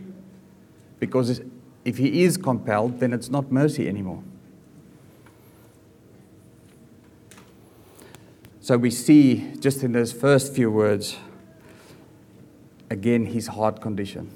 Because 0.99 1.41
if 1.85 1.99
he 1.99 2.23
is 2.23 2.35
compelled, 2.35 3.01
then 3.01 3.13
it's 3.13 3.29
not 3.29 3.51
mercy 3.51 3.87
anymore. 3.87 4.23
So 8.61 8.79
we 8.79 8.89
see 8.89 9.53
just 9.59 9.83
in 9.83 9.91
those 9.91 10.11
first 10.11 10.55
few 10.55 10.71
words, 10.71 11.17
again, 12.89 13.27
his 13.27 13.45
heart 13.45 13.79
condition. 13.79 14.35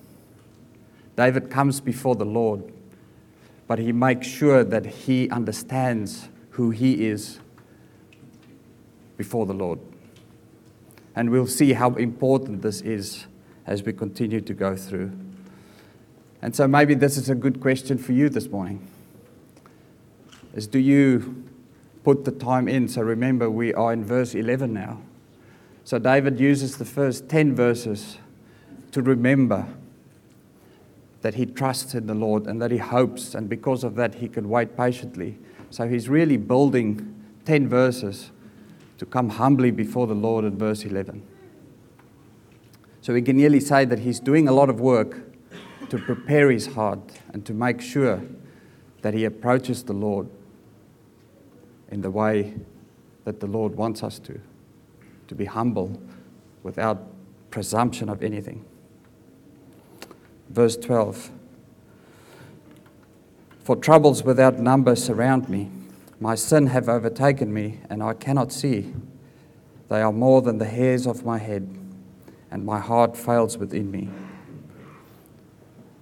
David 1.15 1.49
comes 1.49 1.81
before 1.81 2.13
the 2.13 2.27
Lord, 2.27 2.71
but 3.65 3.79
he 3.79 3.91
makes 3.91 4.27
sure 4.27 4.63
that 4.63 4.85
he 4.85 5.31
understands 5.31 6.29
who 6.51 6.69
he 6.69 7.07
is 7.07 7.39
before 9.21 9.45
the 9.45 9.53
Lord. 9.53 9.77
And 11.15 11.29
we'll 11.29 11.45
see 11.45 11.73
how 11.73 11.93
important 11.93 12.63
this 12.63 12.81
is 12.81 13.27
as 13.67 13.83
we 13.83 13.93
continue 13.93 14.41
to 14.41 14.53
go 14.55 14.75
through. 14.75 15.11
And 16.41 16.55
so 16.55 16.67
maybe 16.67 16.95
this 16.95 17.17
is 17.17 17.29
a 17.29 17.35
good 17.35 17.61
question 17.61 17.99
for 17.99 18.13
you 18.13 18.29
this 18.29 18.47
morning. 18.47 18.81
Is 20.55 20.65
do 20.65 20.79
you 20.79 21.45
put 22.03 22.25
the 22.25 22.31
time 22.31 22.67
in? 22.67 22.87
So 22.87 23.03
remember, 23.03 23.47
we 23.47 23.75
are 23.75 23.93
in 23.93 24.03
verse 24.03 24.33
11 24.33 24.73
now. 24.73 24.99
So 25.83 25.99
David 25.99 26.39
uses 26.39 26.77
the 26.77 26.85
first 26.85 27.29
10 27.29 27.53
verses 27.53 28.17
to 28.91 29.03
remember 29.03 29.67
that 31.21 31.35
he 31.35 31.45
trusts 31.45 31.93
in 31.93 32.07
the 32.07 32.15
Lord 32.15 32.47
and 32.47 32.59
that 32.59 32.71
he 32.71 32.79
hopes, 32.79 33.35
and 33.35 33.47
because 33.47 33.83
of 33.83 33.93
that, 33.97 34.15
he 34.15 34.27
can 34.27 34.49
wait 34.49 34.75
patiently. 34.75 35.37
So 35.69 35.87
he's 35.87 36.09
really 36.09 36.37
building 36.37 37.23
10 37.45 37.69
verses 37.69 38.31
to 39.01 39.05
come 39.07 39.29
humbly 39.29 39.71
before 39.71 40.05
the 40.05 40.13
Lord 40.13 40.45
in 40.45 40.59
verse 40.59 40.85
11. 40.85 41.23
So 43.01 43.13
we 43.13 43.23
can 43.23 43.35
nearly 43.35 43.59
say 43.59 43.83
that 43.83 43.97
he's 43.97 44.19
doing 44.19 44.47
a 44.47 44.51
lot 44.51 44.69
of 44.69 44.79
work 44.79 45.17
to 45.89 45.97
prepare 45.97 46.51
his 46.51 46.67
heart 46.67 46.99
and 47.33 47.43
to 47.47 47.51
make 47.51 47.81
sure 47.81 48.21
that 49.01 49.15
he 49.15 49.25
approaches 49.25 49.81
the 49.81 49.93
Lord 49.93 50.29
in 51.89 52.01
the 52.01 52.11
way 52.11 52.53
that 53.23 53.39
the 53.39 53.47
Lord 53.47 53.73
wants 53.73 54.03
us 54.03 54.19
to, 54.19 54.39
to 55.29 55.33
be 55.33 55.45
humble 55.45 55.99
without 56.61 57.01
presumption 57.49 58.07
of 58.07 58.21
anything. 58.21 58.63
Verse 60.51 60.77
12 60.77 61.31
For 63.63 63.75
troubles 63.77 64.21
without 64.21 64.59
number 64.59 64.95
surround 64.95 65.49
me 65.49 65.71
my 66.21 66.35
sin 66.35 66.67
have 66.67 66.87
overtaken 66.87 67.53
me, 67.53 67.79
and 67.89 68.01
I 68.01 68.13
cannot 68.13 68.53
see. 68.53 68.93
They 69.89 70.01
are 70.01 70.13
more 70.13 70.41
than 70.41 70.59
the 70.59 70.65
hairs 70.65 71.05
of 71.05 71.25
my 71.25 71.39
head. 71.39 71.67
and 72.51 72.65
my 72.65 72.79
heart 72.79 73.15
fails 73.15 73.57
within 73.57 73.89
me. 73.89 74.09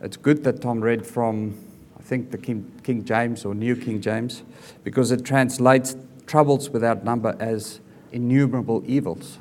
It's 0.02 0.18
good 0.18 0.44
that 0.44 0.62
Tom 0.62 0.82
read 0.82 1.06
from, 1.06 1.56
I 1.98 2.02
think, 2.02 2.32
the 2.32 2.38
King, 2.38 2.72
King 2.84 3.06
James 3.06 3.46
or 3.46 3.54
New 3.54 3.76
King 3.76 4.02
James, 4.02 4.44
because 4.84 5.12
it 5.12 5.24
translates 5.24 5.96
troubles 6.26 6.72
without 6.72 7.04
number 7.04 7.36
as 7.40 7.80
innumerable 8.12 8.84
evils. 8.88 9.38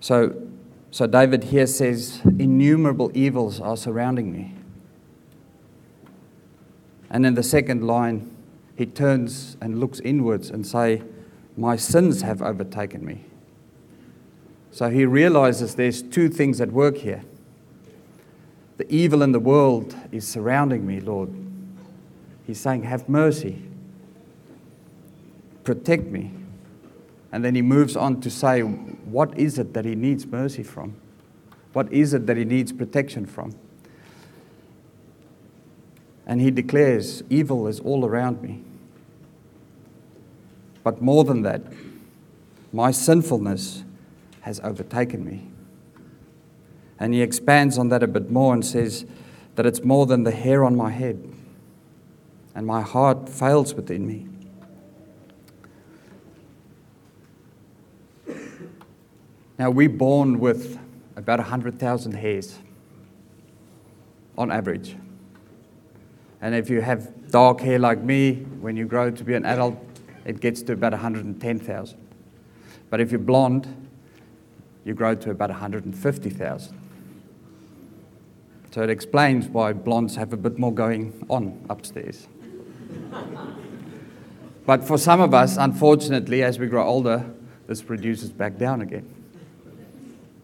So, 0.00 0.34
so 0.90 1.06
David 1.06 1.44
here 1.44 1.66
says, 1.66 2.20
innumerable 2.24 3.10
evils 3.14 3.60
are 3.60 3.76
surrounding 3.76 4.32
me. 4.32 4.54
And 7.14 7.24
in 7.24 7.34
the 7.34 7.44
second 7.44 7.86
line, 7.86 8.28
he 8.76 8.86
turns 8.86 9.56
and 9.60 9.78
looks 9.78 10.00
inwards 10.00 10.50
and 10.50 10.66
say, 10.66 11.00
my 11.56 11.76
sins 11.76 12.22
have 12.22 12.42
overtaken 12.42 13.04
me. 13.04 13.24
So 14.72 14.90
he 14.90 15.06
realizes 15.06 15.76
there's 15.76 16.02
two 16.02 16.28
things 16.28 16.60
at 16.60 16.72
work 16.72 16.96
here. 16.96 17.22
The 18.78 18.92
evil 18.92 19.22
in 19.22 19.30
the 19.30 19.38
world 19.38 19.94
is 20.10 20.26
surrounding 20.26 20.84
me, 20.84 20.98
Lord. 20.98 21.30
He's 22.44 22.58
saying, 22.58 22.82
Have 22.82 23.08
mercy, 23.08 23.62
protect 25.62 26.06
me. 26.06 26.32
And 27.30 27.44
then 27.44 27.54
he 27.54 27.62
moves 27.62 27.94
on 27.96 28.20
to 28.22 28.30
say, 28.30 28.62
What 28.62 29.38
is 29.38 29.60
it 29.60 29.74
that 29.74 29.84
he 29.84 29.94
needs 29.94 30.26
mercy 30.26 30.64
from? 30.64 30.96
What 31.72 31.92
is 31.92 32.12
it 32.12 32.26
that 32.26 32.36
he 32.36 32.44
needs 32.44 32.72
protection 32.72 33.24
from? 33.26 33.54
And 36.26 36.40
he 36.40 36.50
declares, 36.50 37.22
Evil 37.28 37.66
is 37.66 37.80
all 37.80 38.04
around 38.06 38.42
me. 38.42 38.62
But 40.82 41.00
more 41.00 41.24
than 41.24 41.42
that, 41.42 41.62
my 42.72 42.90
sinfulness 42.90 43.84
has 44.42 44.60
overtaken 44.60 45.24
me. 45.24 45.48
And 46.98 47.14
he 47.14 47.22
expands 47.22 47.78
on 47.78 47.88
that 47.88 48.02
a 48.02 48.06
bit 48.06 48.30
more 48.30 48.52
and 48.54 48.64
says 48.64 49.06
that 49.56 49.66
it's 49.66 49.82
more 49.84 50.06
than 50.06 50.24
the 50.24 50.30
hair 50.30 50.64
on 50.64 50.76
my 50.76 50.90
head, 50.90 51.32
and 52.54 52.66
my 52.66 52.82
heart 52.82 53.28
fails 53.28 53.74
within 53.74 54.06
me. 54.06 54.26
Now, 59.58 59.70
we're 59.70 59.88
born 59.88 60.40
with 60.40 60.78
about 61.16 61.38
100,000 61.38 62.12
hairs 62.12 62.58
on 64.36 64.50
average. 64.50 64.96
And 66.44 66.54
if 66.54 66.68
you 66.68 66.82
have 66.82 67.30
dark 67.30 67.60
hair 67.62 67.78
like 67.78 68.02
me, 68.02 68.34
when 68.60 68.76
you 68.76 68.84
grow 68.84 69.10
to 69.10 69.24
be 69.24 69.32
an 69.32 69.46
adult, 69.46 69.78
it 70.26 70.40
gets 70.40 70.60
to 70.64 70.74
about 70.74 70.92
110,000. 70.92 71.98
But 72.90 73.00
if 73.00 73.10
you're 73.10 73.18
blonde, 73.18 73.88
you 74.84 74.92
grow 74.92 75.14
to 75.14 75.30
about 75.30 75.48
150,000. 75.48 76.80
So 78.72 78.82
it 78.82 78.90
explains 78.90 79.48
why 79.48 79.72
blondes 79.72 80.16
have 80.16 80.34
a 80.34 80.36
bit 80.36 80.58
more 80.58 80.70
going 80.70 81.24
on 81.30 81.64
upstairs. 81.70 82.28
but 84.66 84.84
for 84.84 84.98
some 84.98 85.22
of 85.22 85.32
us, 85.32 85.56
unfortunately, 85.56 86.42
as 86.42 86.58
we 86.58 86.66
grow 86.66 86.86
older, 86.86 87.24
this 87.68 87.88
reduces 87.88 88.30
back 88.30 88.58
down 88.58 88.82
again. 88.82 89.08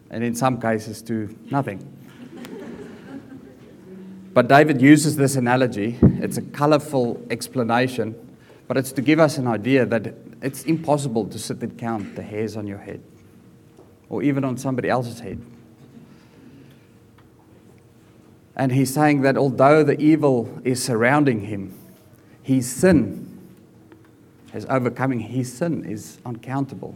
And 0.09 0.23
in 0.23 0.33
some 0.33 0.59
cases, 0.59 1.03
to 1.03 1.37
nothing. 1.51 2.00
But 4.33 4.47
David 4.47 4.81
uses 4.81 5.17
this 5.17 5.35
analogy. 5.35 5.97
It's 6.01 6.37
a 6.37 6.41
colorful 6.41 7.21
explanation, 7.29 8.15
but 8.67 8.77
it's 8.77 8.93
to 8.93 9.01
give 9.01 9.19
us 9.19 9.37
an 9.37 9.47
idea 9.47 9.85
that 9.85 10.13
it's 10.41 10.63
impossible 10.63 11.27
to 11.27 11.37
sit 11.37 11.61
and 11.61 11.77
count 11.77 12.15
the 12.15 12.21
hairs 12.21 12.55
on 12.55 12.65
your 12.65 12.77
head 12.77 13.01
or 14.07 14.23
even 14.23 14.43
on 14.43 14.57
somebody 14.57 14.89
else's 14.89 15.19
head. 15.19 15.41
And 18.55 18.71
he's 18.71 18.93
saying 18.93 19.21
that 19.21 19.37
although 19.37 19.83
the 19.83 19.99
evil 19.99 20.61
is 20.63 20.83
surrounding 20.83 21.41
him, 21.41 21.73
his 22.43 22.71
sin 22.71 23.39
is 24.53 24.65
overcoming, 24.65 25.19
his 25.19 25.51
sin 25.51 25.83
is 25.85 26.19
uncountable. 26.25 26.95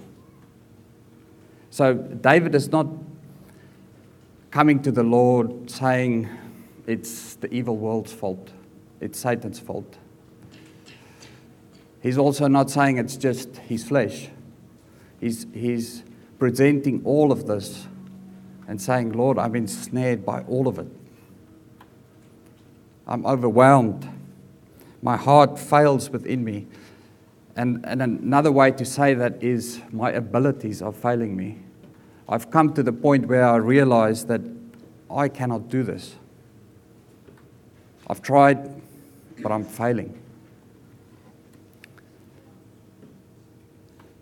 So 1.70 1.94
David 1.94 2.56
is 2.56 2.72
not 2.72 2.88
coming 4.52 4.82
to 4.84 4.92
the 4.92 5.04
Lord 5.04 5.70
saying 5.70 6.30
it's 6.88 7.36
the 7.36 7.54
evil 7.54 7.78
world's 7.78 8.14
fault, 8.14 8.52
it's 9.02 9.20
Satan's 9.20 9.60
fault. 9.60 9.98
He's 12.02 12.18
also 12.20 12.48
not 12.48 12.70
saying 12.70 13.00
it's 13.00 13.18
just 13.18 13.58
his 13.58 13.84
flesh. 13.84 14.30
He's, 15.20 15.48
he's 15.54 16.04
presenting 16.38 17.02
all 17.04 17.32
of 17.32 17.48
this 17.48 17.88
and 18.68 18.80
saying, 18.80 19.14
Lord, 19.14 19.40
I'm 19.40 19.56
ensnared 19.56 20.24
by 20.24 20.42
all 20.42 20.68
of 20.68 20.78
it. 20.78 20.88
I'm 23.08 23.26
overwhelmed. 23.26 24.08
My 25.02 25.18
heart 25.18 25.58
fails 25.58 26.10
within 26.10 26.44
me. 26.44 26.68
And, 27.56 27.84
and 27.86 28.02
another 28.02 28.52
way 28.52 28.72
to 28.72 28.86
say 28.86 29.14
that 29.14 29.42
is, 29.42 29.82
my 29.92 30.12
abilities 30.12 30.82
are 30.82 30.92
failing 30.92 31.36
me. 31.36 31.60
I've 32.28 32.52
come 32.52 32.74
to 32.74 32.84
the 32.84 32.92
point 32.92 33.28
where 33.28 33.48
I 33.48 33.56
realize 33.56 34.26
that 34.26 34.42
I 35.10 35.30
cannot 35.30 35.70
do 35.70 35.84
this. 35.84 36.16
I've 38.08 38.22
tried, 38.22 38.82
but 39.42 39.52
I'm 39.52 39.64
failing. 39.64 40.22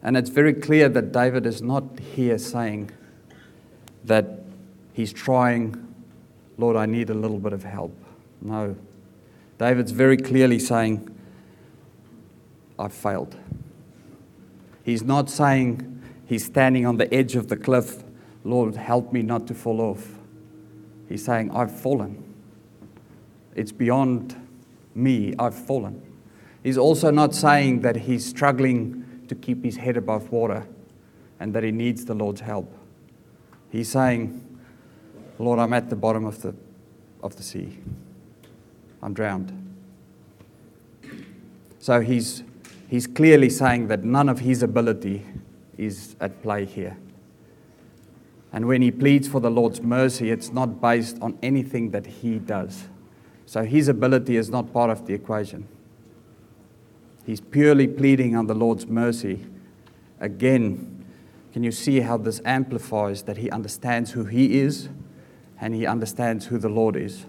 And 0.01 0.17
it's 0.17 0.29
very 0.29 0.53
clear 0.53 0.89
that 0.89 1.11
David 1.11 1.45
is 1.45 1.61
not 1.61 1.99
here 1.99 2.37
saying 2.37 2.91
that 4.03 4.39
he's 4.91 5.13
trying, 5.13 5.95
Lord, 6.57 6.75
I 6.75 6.85
need 6.85 7.09
a 7.09 7.13
little 7.13 7.39
bit 7.39 7.53
of 7.53 7.63
help. 7.63 7.95
No. 8.41 8.75
David's 9.57 9.91
very 9.91 10.17
clearly 10.17 10.59
saying, 10.59 11.09
I've 12.77 12.93
failed. 12.93 13.37
He's 14.83 15.03
not 15.03 15.29
saying 15.29 16.01
he's 16.25 16.45
standing 16.45 16.85
on 16.85 16.97
the 16.97 17.11
edge 17.13 17.35
of 17.35 17.47
the 17.47 17.55
cliff, 17.55 18.03
Lord, 18.43 18.75
help 18.75 19.13
me 19.13 19.21
not 19.21 19.47
to 19.47 19.53
fall 19.53 19.79
off. 19.79 20.15
He's 21.07 21.23
saying, 21.23 21.51
I've 21.51 21.71
fallen. 21.71 22.32
It's 23.55 23.71
beyond 23.71 24.35
me, 24.95 25.33
I've 25.37 25.55
fallen. 25.55 26.01
He's 26.63 26.77
also 26.77 27.11
not 27.11 27.35
saying 27.35 27.81
that 27.81 27.95
he's 27.95 28.25
struggling 28.25 29.25
to 29.27 29.35
keep 29.35 29.63
his 29.63 29.77
head 29.77 29.97
above 29.97 30.31
water 30.31 30.65
and 31.39 31.53
that 31.53 31.63
he 31.63 31.71
needs 31.71 32.05
the 32.05 32.13
Lord's 32.13 32.41
help. 32.41 32.73
He's 33.69 33.89
saying, 33.89 34.39
Lord, 35.39 35.59
I'm 35.59 35.73
at 35.73 35.89
the 35.89 35.95
bottom 35.95 36.25
of 36.25 36.41
the, 36.41 36.53
of 37.21 37.35
the 37.35 37.43
sea. 37.43 37.79
I'm 39.01 39.13
drowned. 39.13 39.59
So 41.79 41.99
he's, 41.99 42.43
he's 42.87 43.07
clearly 43.07 43.49
saying 43.49 43.87
that 43.87 44.03
none 44.03 44.29
of 44.29 44.39
his 44.39 44.63
ability 44.63 45.25
is 45.77 46.15
at 46.21 46.41
play 46.41 46.65
here. 46.65 46.97
And 48.53 48.67
when 48.67 48.81
he 48.81 48.91
pleads 48.91 49.27
for 49.27 49.41
the 49.41 49.49
Lord's 49.49 49.81
mercy, 49.81 50.29
it's 50.29 50.53
not 50.53 50.79
based 50.79 51.17
on 51.21 51.37
anything 51.41 51.91
that 51.91 52.05
he 52.05 52.37
does. 52.39 52.85
So 53.45 53.63
his 53.63 53.88
ability 53.88 54.38
is 54.38 54.49
not 54.49 54.73
part 54.73 54.89
of 54.89 55.06
the 55.06 55.13
equation. 55.13 55.67
He's 57.25 57.41
purely 57.41 57.88
pleading 57.88 58.36
on 58.36 58.47
the 58.47 58.56
Lord's 58.56 58.86
mercy. 58.88 59.45
Again, 60.19 61.06
can 61.53 61.63
you 61.63 61.71
see 61.71 61.99
how 61.99 62.17
this 62.17 62.41
amplifies 62.45 63.23
that 63.23 63.38
he 63.38 63.49
understands 63.49 64.12
who 64.12 64.25
he 64.25 64.60
is 64.60 64.89
and 65.62 65.75
he 65.75 65.86
understands 65.86 66.47
who 66.47 66.58
the 66.58 66.69
Lord 66.69 66.95
is? 66.95 67.25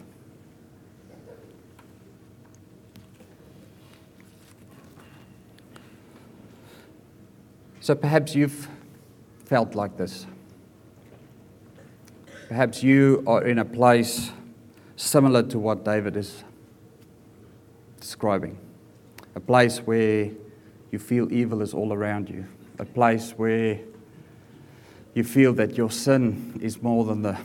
So 7.80 7.94
perhaps 7.94 8.34
you've 8.34 8.66
felt 9.44 9.74
like 9.74 9.98
this. 9.98 10.26
Perhaps 12.48 12.82
you 12.82 13.22
are 13.26 13.44
in 13.44 13.58
a 13.58 13.64
place 13.64 14.32
similar 14.96 15.42
to 15.42 15.58
what 15.58 15.84
David 15.84 16.16
is 16.16 16.44
describing 18.00 18.58
a 19.34 19.40
place 19.40 19.78
where 19.78 20.30
you 20.90 20.98
feel 20.98 21.32
evil 21.32 21.60
is 21.60 21.74
all 21.74 21.92
around 21.92 22.30
you, 22.30 22.46
a 22.78 22.84
place 22.84 23.32
where 23.32 23.80
you 25.14 25.24
feel 25.24 25.52
that 25.54 25.76
your 25.76 25.90
sin 25.90 26.58
is 26.62 26.82
more 26.82 27.04
than 27.04 27.22
the 27.22 27.38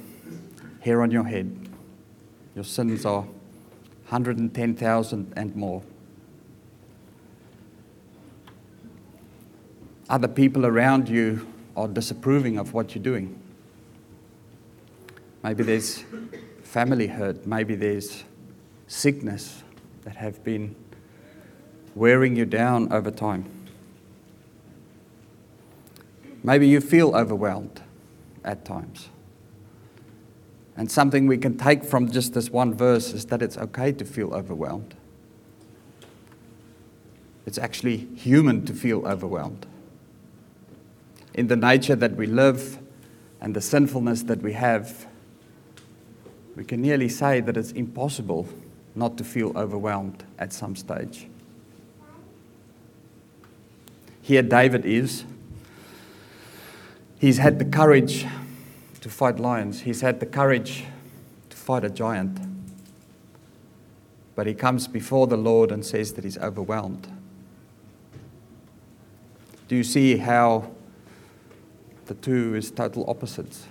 hair 0.82 1.02
on 1.02 1.12
your 1.12 1.24
head. 1.24 1.70
Your 2.56 2.64
sins 2.64 3.06
are 3.06 3.22
110,000 3.22 5.34
and 5.36 5.56
more. 5.56 5.84
Other 10.10 10.28
people 10.28 10.66
around 10.66 11.08
you 11.08 11.48
are 11.76 11.88
disapproving 11.88 12.58
of 12.58 12.74
what 12.74 12.96
you're 12.96 13.04
doing. 13.04 13.40
Maybe 15.44 15.64
there's 15.64 16.04
family 16.70 17.08
hurt, 17.08 17.48
maybe 17.48 17.74
there's 17.74 18.24
sickness 18.86 19.64
that 20.04 20.16
have 20.16 20.44
been 20.44 20.76
wearing 21.96 22.36
you 22.36 22.46
down 22.46 22.94
over 22.94 23.10
time. 23.10 23.46
maybe 26.44 26.68
you 26.68 26.80
feel 26.80 27.16
overwhelmed 27.16 27.82
at 28.44 28.64
times. 28.64 29.10
And 30.78 30.90
something 30.90 31.28
we 31.28 31.38
can 31.38 31.58
take 31.58 31.84
from 31.84 32.10
just 32.10 32.34
this 32.34 32.50
one 32.50 32.74
verse 32.74 33.12
is 33.14 33.26
that 33.26 33.42
it's 33.42 33.58
okay 33.58 33.92
to 33.92 34.06
feel 34.06 34.34
overwhelmed. 34.34 34.96
It's 37.46 37.58
actually 37.58 38.08
human 38.16 38.66
to 38.68 38.74
feel 38.74 39.06
overwhelmed. 39.06 39.66
In 41.34 41.48
the 41.48 41.58
nature 41.58 41.96
that 41.96 42.16
we 42.16 42.28
live 42.28 42.80
and 43.42 43.56
the 43.56 43.62
sinfulness 43.62 44.24
that 44.24 44.42
we 44.42 44.54
have, 44.54 45.09
we 46.56 46.64
can 46.64 46.82
nearly 46.82 47.10
say 47.10 47.40
that 47.42 47.56
it's 47.56 47.72
impossible 47.72 48.48
not 48.96 49.18
to 49.18 49.24
feel 49.24 49.52
overwhelmed 49.56 50.24
at 50.38 50.52
some 50.52 50.76
stage. 50.76 51.28
Here, 54.22 54.44
David 54.44 54.86
is. 54.86 55.24
He's 57.20 57.38
had 57.38 57.60
the 57.60 57.66
courage 57.66 58.26
to 59.02 59.10
fight 59.10 59.40
lions, 59.40 59.82
he's 59.82 60.02
had 60.02 60.20
the 60.20 60.26
courage 60.26 60.84
to 61.50 61.58
fight 61.58 61.86
a 61.86 61.90
giant. 61.90 62.38
But 64.36 64.46
he 64.46 64.54
comes 64.54 64.88
before 64.88 65.28
the 65.28 65.38
Lord 65.38 65.72
and 65.72 65.86
says 65.86 66.14
that 66.14 66.24
he's 66.26 66.38
overwhelmed. 66.38 67.08
Do 69.70 69.76
you 69.76 69.84
see 69.84 70.18
how 70.18 70.72
the 72.08 72.16
two 72.16 72.56
is 72.56 72.72
total 72.72 73.10
opposites? 73.10 73.69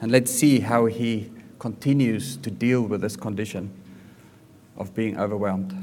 And 0.00 0.12
let's 0.12 0.30
see 0.30 0.60
how 0.60 0.86
he 0.86 1.30
continues 1.58 2.36
to 2.38 2.50
deal 2.50 2.82
with 2.82 3.00
this 3.00 3.16
condition 3.16 3.70
of 4.76 4.94
being 4.94 5.18
overwhelmed. 5.18 5.74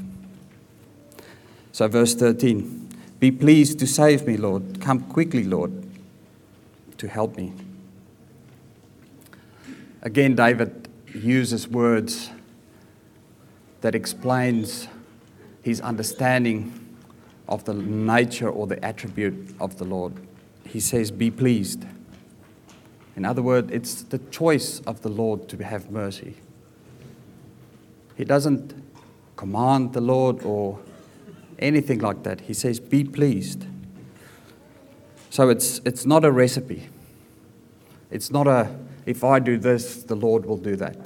So, 1.72 1.88
verse 1.88 2.14
13 2.14 2.88
Be 3.18 3.30
pleased 3.30 3.78
to 3.80 3.86
save 3.86 4.26
me, 4.26 4.36
Lord. 4.36 4.80
Come 4.80 5.00
quickly, 5.00 5.44
Lord, 5.44 5.72
to 6.98 7.08
help 7.08 7.36
me. 7.36 7.52
Again, 10.02 10.36
David 10.36 10.88
uses 11.14 11.66
words 11.66 12.30
that 13.80 13.94
explains 13.94 14.86
his 15.62 15.80
understanding 15.80 16.72
of 17.48 17.64
the 17.64 17.74
nature 17.74 18.48
or 18.48 18.66
the 18.66 18.82
attribute 18.84 19.54
of 19.60 19.78
the 19.78 19.84
Lord. 19.84 20.14
He 20.66 20.80
says, 20.80 21.10
Be 21.10 21.30
pleased. 21.30 21.84
In 23.16 23.24
other 23.24 23.42
words, 23.42 23.70
it's 23.72 24.02
the 24.02 24.18
choice 24.18 24.80
of 24.80 25.02
the 25.02 25.08
Lord 25.08 25.48
to 25.48 25.64
have 25.64 25.90
mercy. 25.90 26.36
He 28.16 28.24
doesn't 28.24 28.74
command 29.36 29.92
the 29.92 30.00
Lord 30.00 30.42
or 30.42 30.78
anything 31.58 32.00
like 32.00 32.22
that. 32.24 32.42
He 32.42 32.54
says, 32.54 32.80
Be 32.80 33.04
pleased. 33.04 33.66
So 35.30 35.48
it's, 35.48 35.80
it's 35.84 36.06
not 36.06 36.24
a 36.24 36.30
recipe. 36.30 36.88
It's 38.10 38.30
not 38.30 38.46
a, 38.46 38.74
if 39.06 39.24
I 39.24 39.40
do 39.40 39.58
this, 39.58 40.02
the 40.04 40.14
Lord 40.14 40.46
will 40.46 40.56
do 40.56 40.76
that. 40.76 40.96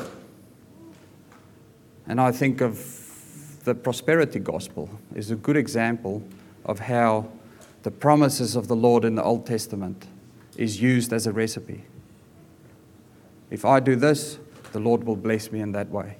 And 2.06 2.20
I 2.20 2.32
think 2.32 2.60
of 2.60 3.64
the 3.64 3.74
prosperity 3.74 4.38
gospel 4.38 4.90
is 5.14 5.30
a 5.30 5.36
good 5.36 5.56
example 5.56 6.22
of 6.64 6.80
how 6.80 7.28
the 7.82 7.90
promises 7.90 8.56
of 8.56 8.68
the 8.68 8.76
Lord 8.76 9.04
in 9.04 9.14
the 9.14 9.22
Old 9.22 9.46
Testament 9.46 10.06
is 10.56 10.80
used 10.80 11.12
as 11.12 11.26
a 11.26 11.32
recipe. 11.32 11.84
If 13.50 13.64
I 13.64 13.80
do 13.80 13.96
this, 13.96 14.38
the 14.72 14.80
Lord 14.80 15.04
will 15.04 15.16
bless 15.16 15.50
me 15.50 15.60
in 15.60 15.72
that 15.72 15.88
way. 15.90 16.16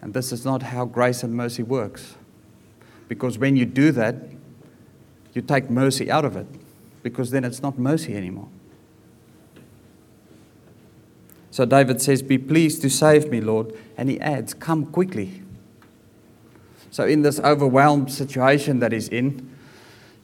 And 0.00 0.14
this 0.14 0.32
is 0.32 0.44
not 0.44 0.62
how 0.62 0.84
grace 0.84 1.22
and 1.22 1.34
mercy 1.34 1.62
works. 1.62 2.16
Because 3.08 3.38
when 3.38 3.56
you 3.56 3.64
do 3.64 3.92
that, 3.92 4.16
you 5.32 5.42
take 5.42 5.70
mercy 5.70 6.10
out 6.10 6.24
of 6.24 6.36
it, 6.36 6.46
because 7.02 7.30
then 7.30 7.44
it's 7.44 7.62
not 7.62 7.78
mercy 7.78 8.16
anymore. 8.16 8.48
So 11.50 11.66
David 11.66 12.00
says, 12.00 12.22
Be 12.22 12.38
pleased 12.38 12.82
to 12.82 12.90
save 12.90 13.30
me, 13.30 13.40
Lord. 13.40 13.72
And 13.96 14.08
he 14.08 14.18
adds, 14.20 14.54
Come 14.54 14.86
quickly. 14.86 15.42
So, 16.90 17.06
in 17.06 17.22
this 17.22 17.40
overwhelmed 17.40 18.12
situation 18.12 18.80
that 18.80 18.92
he's 18.92 19.08
in, 19.08 19.50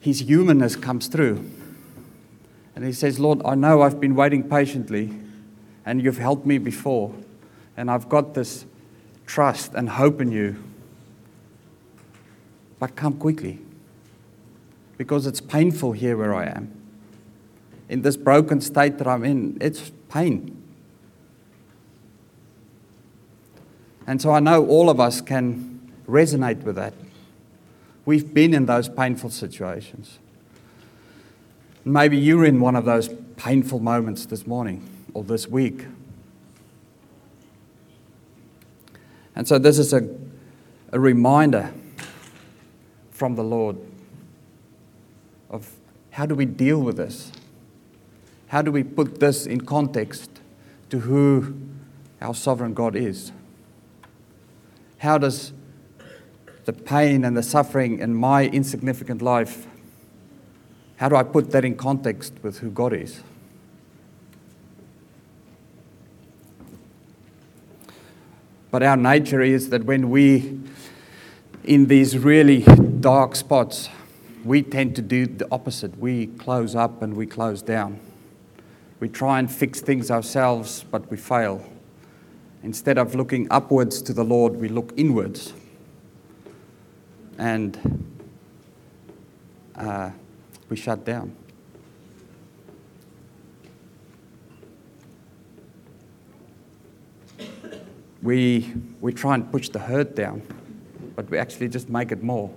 his 0.00 0.20
humanness 0.20 0.76
comes 0.76 1.06
through. 1.06 1.50
And 2.78 2.86
he 2.86 2.92
says, 2.92 3.18
Lord, 3.18 3.42
I 3.44 3.56
know 3.56 3.82
I've 3.82 3.98
been 3.98 4.14
waiting 4.14 4.48
patiently, 4.48 5.10
and 5.84 6.00
you've 6.00 6.18
helped 6.18 6.46
me 6.46 6.58
before, 6.58 7.12
and 7.76 7.90
I've 7.90 8.08
got 8.08 8.34
this 8.34 8.66
trust 9.26 9.74
and 9.74 9.88
hope 9.88 10.20
in 10.20 10.30
you. 10.30 10.62
But 12.78 12.94
come 12.94 13.14
quickly 13.14 13.58
because 14.96 15.26
it's 15.26 15.40
painful 15.40 15.90
here 15.90 16.16
where 16.16 16.32
I 16.32 16.46
am. 16.46 16.72
In 17.88 18.02
this 18.02 18.16
broken 18.16 18.60
state 18.60 18.98
that 18.98 19.08
I'm 19.08 19.24
in, 19.24 19.58
it's 19.60 19.90
pain. 20.08 20.62
And 24.06 24.22
so 24.22 24.30
I 24.30 24.38
know 24.38 24.64
all 24.64 24.88
of 24.88 25.00
us 25.00 25.20
can 25.20 25.90
resonate 26.06 26.62
with 26.62 26.76
that. 26.76 26.94
We've 28.04 28.32
been 28.32 28.54
in 28.54 28.66
those 28.66 28.88
painful 28.88 29.30
situations. 29.30 30.20
Maybe 31.88 32.18
you're 32.18 32.44
in 32.44 32.60
one 32.60 32.76
of 32.76 32.84
those 32.84 33.08
painful 33.36 33.80
moments 33.80 34.26
this 34.26 34.46
morning 34.46 34.86
or 35.14 35.24
this 35.24 35.48
week. 35.48 35.86
And 39.34 39.48
so 39.48 39.58
this 39.58 39.78
is 39.78 39.94
a, 39.94 40.06
a 40.92 41.00
reminder 41.00 41.72
from 43.10 43.36
the 43.36 43.42
Lord 43.42 43.78
of 45.48 45.70
how 46.10 46.26
do 46.26 46.34
we 46.34 46.44
deal 46.44 46.78
with 46.78 46.98
this? 46.98 47.32
How 48.48 48.60
do 48.60 48.70
we 48.70 48.82
put 48.82 49.18
this 49.18 49.46
in 49.46 49.62
context 49.62 50.30
to 50.90 51.00
who 51.00 51.54
our 52.20 52.34
sovereign 52.34 52.74
God 52.74 52.96
is? 52.96 53.32
How 54.98 55.16
does 55.16 55.52
the 56.66 56.74
pain 56.74 57.24
and 57.24 57.34
the 57.34 57.42
suffering 57.42 57.98
in 58.00 58.14
my 58.14 58.46
insignificant 58.48 59.22
life, 59.22 59.66
how 60.98 61.08
do 61.08 61.14
I 61.14 61.22
put 61.22 61.52
that 61.52 61.64
in 61.64 61.76
context 61.76 62.34
with 62.42 62.58
who 62.58 62.70
God 62.70 62.92
is? 62.92 63.22
But 68.72 68.82
our 68.82 68.96
nature 68.96 69.40
is 69.40 69.70
that 69.70 69.84
when 69.84 70.10
we, 70.10 70.58
in 71.62 71.86
these 71.86 72.18
really 72.18 72.62
dark 72.62 73.36
spots, 73.36 73.88
we 74.44 74.60
tend 74.62 74.96
to 74.96 75.02
do 75.02 75.26
the 75.26 75.46
opposite. 75.52 75.96
We 75.98 76.26
close 76.26 76.74
up 76.74 77.00
and 77.00 77.14
we 77.14 77.26
close 77.26 77.62
down. 77.62 78.00
We 78.98 79.08
try 79.08 79.38
and 79.38 79.50
fix 79.50 79.80
things 79.80 80.10
ourselves, 80.10 80.84
but 80.90 81.08
we 81.12 81.16
fail. 81.16 81.64
Instead 82.64 82.98
of 82.98 83.14
looking 83.14 83.46
upwards 83.52 84.02
to 84.02 84.12
the 84.12 84.24
Lord, 84.24 84.56
we 84.56 84.68
look 84.68 84.92
inwards. 84.96 85.52
And 87.38 88.04
uh, 89.76 90.10
we 90.68 90.76
shut 90.76 91.04
down. 91.04 91.34
we, 98.22 98.74
we 99.00 99.12
try 99.12 99.34
and 99.34 99.50
push 99.50 99.68
the 99.68 99.78
hurt 99.78 100.14
down, 100.14 100.42
but 101.16 101.30
we 101.30 101.38
actually 101.38 101.68
just 101.68 101.88
make 101.88 102.12
it 102.12 102.22
more. 102.22 102.50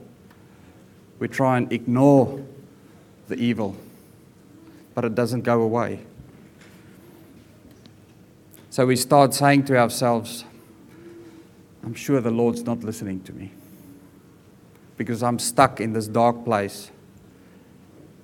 We 1.19 1.27
try 1.27 1.57
and 1.57 1.71
ignore 1.71 2.43
the 3.27 3.35
evil, 3.35 3.75
but 4.95 5.05
it 5.05 5.15
doesn't 5.15 5.41
go 5.41 5.61
away. 5.61 6.01
So 8.69 8.85
we 8.85 8.95
start 8.95 9.33
saying 9.33 9.65
to 9.65 9.77
ourselves, 9.77 10.45
I'm 11.83 11.93
sure 11.93 12.21
the 12.21 12.31
Lord's 12.31 12.63
not 12.63 12.83
listening 12.83 13.21
to 13.23 13.33
me 13.33 13.51
because 14.97 15.23
I'm 15.23 15.39
stuck 15.39 15.79
in 15.79 15.93
this 15.93 16.07
dark 16.07 16.43
place 16.45 16.91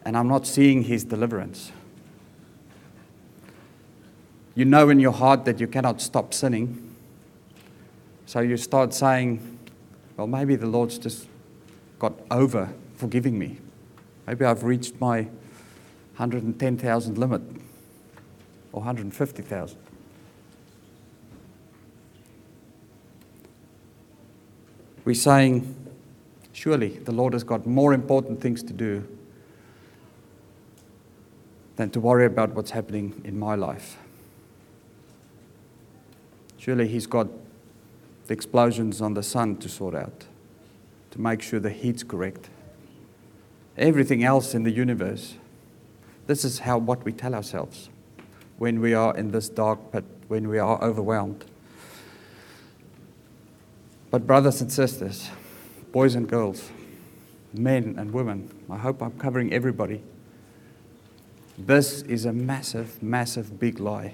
and 0.08 0.16
I'm 0.16 0.30
not 0.30 0.48
seeing 0.48 0.84
His 0.84 1.04
deliverance. 1.04 1.74
You 4.56 4.64
know 4.64 4.88
in 4.88 5.02
your 5.02 5.12
heart 5.12 5.44
that 5.44 5.60
you 5.60 5.68
cannot 5.68 6.00
stop 6.00 6.34
sinning 6.34 6.96
so 8.26 8.40
you 8.40 8.56
start 8.56 8.94
saying, 8.94 9.60
well, 10.16 10.26
maybe 10.26 10.56
the 10.56 10.66
Lord's 10.66 10.98
just 10.98 11.28
got 12.00 12.14
over 12.32 12.70
forgiving 12.96 13.38
me. 13.38 13.58
Maybe 14.26 14.46
I've 14.46 14.64
reached 14.64 14.98
my 15.02 15.24
110,000 16.16 17.18
limit 17.18 17.42
or 18.72 18.80
150,000. 18.80 19.78
We're 25.04 25.14
saying, 25.16 25.76
surely 26.54 26.98
the 27.00 27.12
Lord 27.12 27.34
has 27.34 27.44
got 27.44 27.68
more 27.68 27.94
important 27.94 28.40
things 28.40 28.64
to 28.64 28.72
do 28.72 29.06
than 31.78 31.90
to 31.92 32.00
worry 32.00 32.26
about 32.26 32.54
what's 32.54 32.72
happening 32.72 33.22
in 33.24 33.40
my 33.40 33.56
life. 33.56 33.98
Surely 36.58 36.88
He's 36.88 37.08
got 37.08 37.28
the 38.26 38.34
explosions 38.34 39.00
on 39.02 39.14
the 39.14 39.24
sun 39.24 39.56
to 39.58 39.70
sort 39.70 39.96
out, 39.96 40.26
to 41.12 41.22
make 41.22 41.42
sure 41.42 41.60
the 41.60 41.70
heat's 41.70 42.04
correct. 42.04 42.50
Everything 43.78 44.24
else 44.24 44.54
in 44.54 44.64
the 44.64 44.72
universe. 44.72 45.36
This 46.26 46.44
is 46.44 46.60
how 46.60 46.78
what 46.78 47.06
we 47.06 47.14
tell 47.14 47.34
ourselves 47.34 47.90
when 48.58 48.82
we 48.82 48.94
are 48.94 49.16
in 49.16 49.32
this 49.32 49.48
dark 49.48 49.92
pit, 49.92 50.04
when 50.28 50.50
we 50.50 50.58
are 50.58 50.84
overwhelmed. 50.84 51.46
But, 54.10 54.26
brothers 54.26 54.62
and 54.62 54.72
sisters, 54.72 55.30
boys 55.92 56.16
and 56.16 56.28
girls, 56.28 56.70
men 57.54 57.96
and 57.98 58.12
women, 58.12 58.50
I 58.70 58.78
hope 58.78 59.02
I'm 59.02 59.18
covering 59.20 59.54
everybody. 59.54 60.02
This 61.58 62.04
is 62.04 62.26
a 62.26 62.34
massive, 62.34 63.02
massive, 63.02 63.60
big 63.60 63.80
lie. 63.80 64.14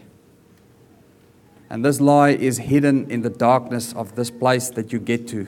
And 1.70 1.84
this 1.84 2.00
lie 2.00 2.30
is 2.30 2.60
hidden 2.60 3.10
in 3.10 3.22
the 3.22 3.30
darkness 3.30 3.94
of 3.94 4.16
this 4.16 4.30
place 4.30 4.70
that 4.70 4.94
you 4.94 5.00
get 5.00 5.28
to. 5.30 5.48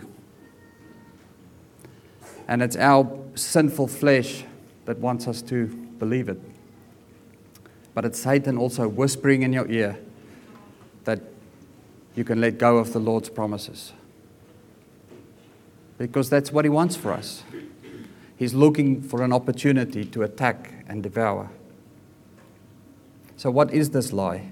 And 2.47 2.61
it's 2.61 2.75
our 2.75 3.07
sinful 3.35 3.87
flesh 3.87 4.43
that 4.85 4.97
wants 4.99 5.27
us 5.27 5.41
to 5.43 5.67
believe 5.99 6.29
it. 6.29 6.39
But 7.93 8.05
it's 8.05 8.19
Satan 8.19 8.57
also 8.57 8.87
whispering 8.87 9.43
in 9.43 9.53
your 9.53 9.69
ear 9.69 9.97
that 11.05 11.21
you 12.15 12.23
can 12.23 12.41
let 12.41 12.57
go 12.57 12.77
of 12.77 12.91
the 12.91 12.99
Lord's 12.99 13.29
promises. 13.29 13.93
Because 15.97 16.29
that's 16.29 16.51
what 16.51 16.65
he 16.65 16.69
wants 16.69 16.95
for 16.95 17.13
us. 17.13 17.43
He's 18.35 18.53
looking 18.53 19.01
for 19.01 19.23
an 19.23 19.31
opportunity 19.31 20.03
to 20.05 20.23
attack 20.23 20.85
and 20.87 21.01
devour. 21.01 21.49
So, 23.37 23.51
what 23.51 23.73
is 23.73 23.89
this 23.89 24.13
lie? 24.13 24.49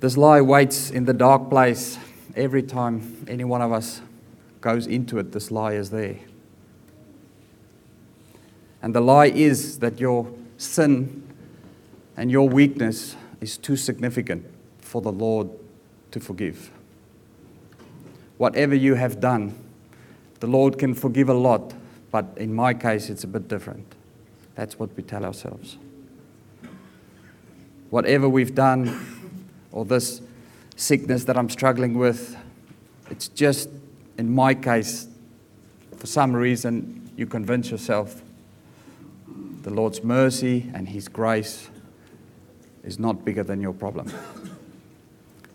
This 0.00 0.16
lie 0.16 0.40
waits 0.40 0.90
in 0.90 1.04
the 1.04 1.14
dark 1.14 1.48
place 1.48 1.98
every 2.34 2.62
time 2.62 3.24
any 3.28 3.44
one 3.44 3.62
of 3.62 3.72
us 3.72 4.02
goes 4.60 4.86
into 4.86 5.18
it. 5.18 5.32
This 5.32 5.50
lie 5.50 5.72
is 5.72 5.90
there. 5.90 6.16
And 8.82 8.94
the 8.94 9.00
lie 9.00 9.26
is 9.26 9.78
that 9.78 9.98
your 9.98 10.30
sin 10.58 11.22
and 12.16 12.30
your 12.30 12.48
weakness 12.48 13.16
is 13.40 13.56
too 13.56 13.76
significant 13.76 14.44
for 14.80 15.00
the 15.00 15.12
Lord 15.12 15.48
to 16.10 16.20
forgive. 16.20 16.70
Whatever 18.38 18.74
you 18.74 18.94
have 18.94 19.20
done, 19.20 19.54
the 20.40 20.46
Lord 20.46 20.78
can 20.78 20.94
forgive 20.94 21.28
a 21.28 21.34
lot, 21.34 21.74
but 22.10 22.26
in 22.36 22.54
my 22.54 22.74
case, 22.74 23.08
it's 23.08 23.24
a 23.24 23.26
bit 23.26 23.48
different. 23.48 23.94
That's 24.54 24.78
what 24.78 24.94
we 24.96 25.02
tell 25.02 25.24
ourselves. 25.24 25.78
Whatever 27.96 28.28
we've 28.28 28.54
done, 28.54 29.24
or 29.72 29.86
this 29.86 30.20
sickness 30.76 31.24
that 31.24 31.38
I'm 31.38 31.48
struggling 31.48 31.96
with, 31.96 32.36
it's 33.08 33.28
just, 33.28 33.70
in 34.18 34.34
my 34.34 34.52
case, 34.52 35.08
for 35.96 36.06
some 36.06 36.36
reason, 36.36 37.10
you 37.16 37.24
convince 37.26 37.70
yourself 37.70 38.20
the 39.62 39.70
Lord's 39.70 40.04
mercy 40.04 40.70
and 40.74 40.86
His 40.86 41.08
grace 41.08 41.70
is 42.84 42.98
not 42.98 43.24
bigger 43.24 43.42
than 43.42 43.62
your 43.62 43.72
problem. 43.72 44.12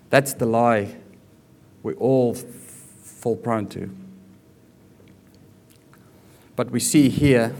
That's 0.09 0.33
the 0.33 0.47
lie 0.47 0.95
we 1.83 1.93
all 1.93 2.35
f- 2.35 2.41
fall 2.41 3.35
prone 3.35 3.67
to. 3.67 3.95
But 6.55 6.71
we 6.71 6.79
see 6.79 7.07
here 7.07 7.53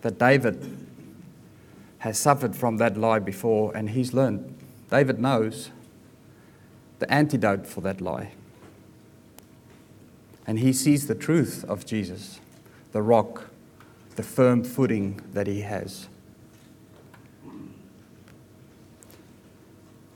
that 0.00 0.18
David 0.18 0.81
has 2.02 2.18
suffered 2.18 2.56
from 2.56 2.78
that 2.78 2.96
lie 2.96 3.20
before 3.20 3.70
and 3.76 3.90
he's 3.90 4.12
learned. 4.12 4.58
David 4.90 5.20
knows 5.20 5.70
the 6.98 7.08
antidote 7.12 7.64
for 7.64 7.80
that 7.80 8.00
lie. 8.00 8.32
And 10.44 10.58
he 10.58 10.72
sees 10.72 11.06
the 11.06 11.14
truth 11.14 11.64
of 11.68 11.86
Jesus, 11.86 12.40
the 12.90 13.02
rock, 13.02 13.50
the 14.16 14.24
firm 14.24 14.64
footing 14.64 15.20
that 15.32 15.46
he 15.46 15.60
has. 15.60 16.08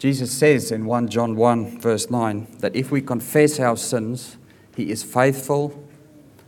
Jesus 0.00 0.32
says 0.32 0.72
in 0.72 0.86
1 0.86 1.06
John 1.06 1.36
1, 1.36 1.80
verse 1.80 2.10
9, 2.10 2.48
that 2.58 2.74
if 2.74 2.90
we 2.90 3.00
confess 3.00 3.60
our 3.60 3.76
sins, 3.76 4.36
he 4.74 4.90
is 4.90 5.04
faithful 5.04 5.88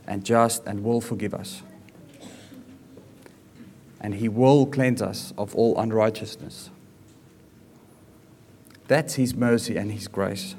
and 0.05 0.25
just 0.25 0.65
and 0.65 0.83
will 0.83 0.99
forgive 0.99 1.33
us. 1.33 1.61
And 4.01 4.15
he 4.15 4.29
will 4.29 4.65
cleanse 4.65 5.01
us 5.01 5.33
of 5.37 5.55
all 5.55 5.77
unrighteousness. 5.77 6.69
That's 8.87 9.15
his 9.15 9.35
mercy 9.35 9.77
and 9.77 9.91
his 9.91 10.07
grace. 10.07 10.55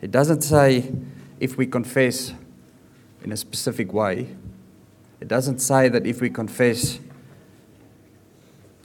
It 0.00 0.10
doesn't 0.10 0.42
say 0.42 0.92
if 1.40 1.56
we 1.56 1.66
confess 1.66 2.32
in 3.22 3.32
a 3.32 3.36
specific 3.36 3.92
way, 3.92 4.28
it 5.20 5.28
doesn't 5.28 5.60
say 5.60 5.88
that 5.88 6.06
if 6.06 6.20
we 6.20 6.28
confess, 6.28 7.00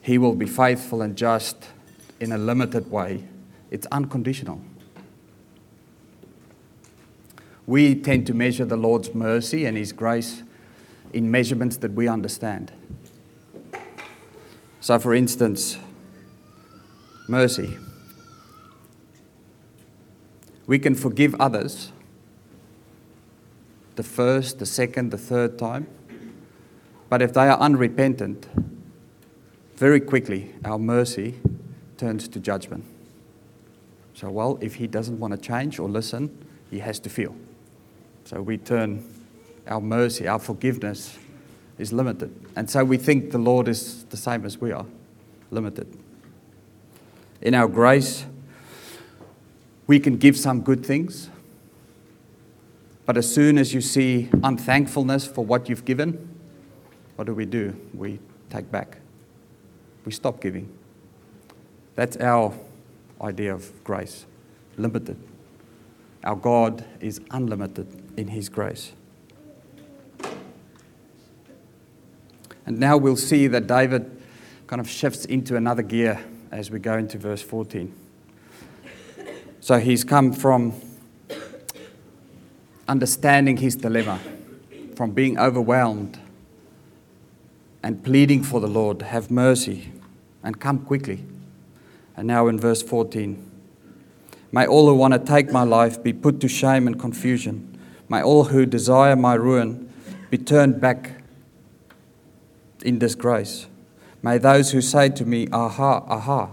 he 0.01 0.17
will 0.17 0.35
be 0.35 0.45
faithful 0.45 1.01
and 1.01 1.15
just 1.15 1.67
in 2.19 2.31
a 2.31 2.37
limited 2.37 2.89
way. 2.89 3.25
It's 3.71 3.85
unconditional. 3.91 4.61
We 7.67 7.93
tend 7.93 8.25
to 8.25 8.33
measure 8.33 8.65
the 8.65 8.77
Lord's 8.77 9.13
mercy 9.13 9.65
and 9.65 9.77
His 9.77 9.91
grace 9.91 10.41
in 11.13 11.29
measurements 11.29 11.77
that 11.77 11.93
we 11.93 12.07
understand. 12.07 12.71
So, 14.81 14.97
for 14.97 15.13
instance, 15.13 15.77
mercy. 17.27 17.77
We 20.67 20.79
can 20.79 20.95
forgive 20.95 21.35
others 21.35 21.91
the 23.95 24.03
first, 24.03 24.59
the 24.59 24.65
second, 24.65 25.11
the 25.11 25.17
third 25.17 25.59
time, 25.59 25.87
but 27.09 27.21
if 27.21 27.33
they 27.33 27.49
are 27.49 27.59
unrepentant, 27.59 28.47
very 29.75 29.99
quickly 29.99 30.53
our 30.63 30.79
mercy 30.79 31.35
turns 31.97 32.27
to 32.29 32.39
judgment. 32.39 32.85
So, 34.13 34.29
well, 34.29 34.57
if 34.61 34.75
he 34.75 34.87
doesn't 34.87 35.19
want 35.19 35.31
to 35.33 35.37
change 35.37 35.79
or 35.79 35.89
listen, 35.89 36.45
he 36.69 36.79
has 36.79 36.99
to 36.99 37.09
feel. 37.09 37.35
So 38.25 38.41
we 38.41 38.57
turn 38.57 39.03
our 39.67 39.81
mercy, 39.81 40.27
our 40.27 40.39
forgiveness 40.39 41.17
is 41.79 41.91
limited. 41.91 42.29
And 42.55 42.69
so 42.69 42.83
we 42.83 42.97
think 42.97 43.31
the 43.31 43.39
Lord 43.39 43.67
is 43.67 44.03
the 44.05 44.17
same 44.17 44.45
as 44.45 44.59
we 44.59 44.71
are, 44.71 44.85
limited. 45.49 45.87
In 47.41 47.55
our 47.55 47.67
grace, 47.67 48.25
we 49.87 49.99
can 49.99 50.17
give 50.17 50.37
some 50.37 50.61
good 50.61 50.85
things, 50.85 51.29
but 53.05 53.17
as 53.17 53.33
soon 53.33 53.57
as 53.57 53.73
you 53.73 53.81
see 53.81 54.29
unthankfulness 54.43 55.25
for 55.25 55.43
what 55.43 55.67
you've 55.67 55.85
given, 55.85 56.29
what 57.15 57.25
do 57.25 57.33
we 57.33 57.45
do? 57.45 57.75
We 57.93 58.19
take 58.49 58.69
back. 58.69 58.99
We 60.05 60.11
stop 60.11 60.41
giving. 60.41 60.71
That's 61.95 62.17
our 62.17 62.53
idea 63.21 63.53
of 63.53 63.83
grace 63.83 64.25
limited. 64.77 65.17
Our 66.23 66.35
God 66.35 66.85
is 66.99 67.21
unlimited 67.31 67.87
in 68.17 68.27
His 68.27 68.49
grace. 68.49 68.91
And 72.69 72.79
now 72.79 72.97
we'll 72.97 73.17
see 73.17 73.47
that 73.47 73.65
David 73.65 74.21
kind 74.67 74.79
of 74.79 74.87
shifts 74.87 75.25
into 75.25 75.55
another 75.55 75.81
gear 75.81 76.23
as 76.51 76.69
we 76.69 76.77
go 76.77 76.99
into 76.99 77.17
verse 77.17 77.41
14. 77.41 77.91
So 79.59 79.79
he's 79.79 80.03
come 80.03 80.31
from 80.31 80.79
understanding 82.87 83.57
his 83.57 83.75
dilemma, 83.75 84.19
from 84.95 85.13
being 85.13 85.39
overwhelmed 85.39 86.19
and 87.81 88.03
pleading 88.03 88.43
for 88.43 88.59
the 88.59 88.67
Lord, 88.67 89.01
have 89.01 89.31
mercy 89.31 89.91
and 90.43 90.59
come 90.59 90.85
quickly. 90.85 91.23
And 92.15 92.27
now 92.27 92.47
in 92.49 92.59
verse 92.59 92.83
14. 92.83 93.49
May 94.51 94.67
all 94.67 94.85
who 94.87 94.93
want 94.93 95.15
to 95.15 95.19
take 95.19 95.51
my 95.51 95.63
life 95.63 96.03
be 96.03 96.13
put 96.13 96.39
to 96.41 96.47
shame 96.47 96.85
and 96.85 96.99
confusion. 96.99 97.79
May 98.09 98.21
all 98.21 98.43
who 98.43 98.67
desire 98.67 99.15
my 99.15 99.33
ruin 99.33 99.91
be 100.29 100.37
turned 100.37 100.79
back 100.79 101.18
in 102.83 102.99
disgrace. 102.99 103.67
May 104.21 104.37
those 104.37 104.71
who 104.71 104.81
say 104.81 105.09
to 105.09 105.25
me, 105.25 105.47
Aha, 105.51 106.03
aha. 106.07 106.49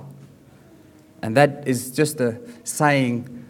And 1.23 1.37
that 1.37 1.67
is 1.67 1.91
just 1.91 2.21
a 2.21 2.39
saying 2.65 3.45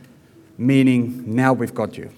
meaning, 0.59 1.23
now 1.27 1.53
we've 1.53 1.75
got 1.75 1.99
you. 1.99 2.11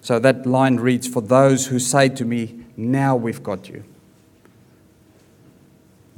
So 0.00 0.18
that 0.18 0.46
line 0.46 0.76
reads, 0.76 1.06
For 1.06 1.20
those 1.20 1.66
who 1.66 1.78
say 1.78 2.08
to 2.10 2.24
me, 2.24 2.64
Now 2.76 3.16
we've 3.16 3.42
got 3.42 3.68
you. 3.68 3.84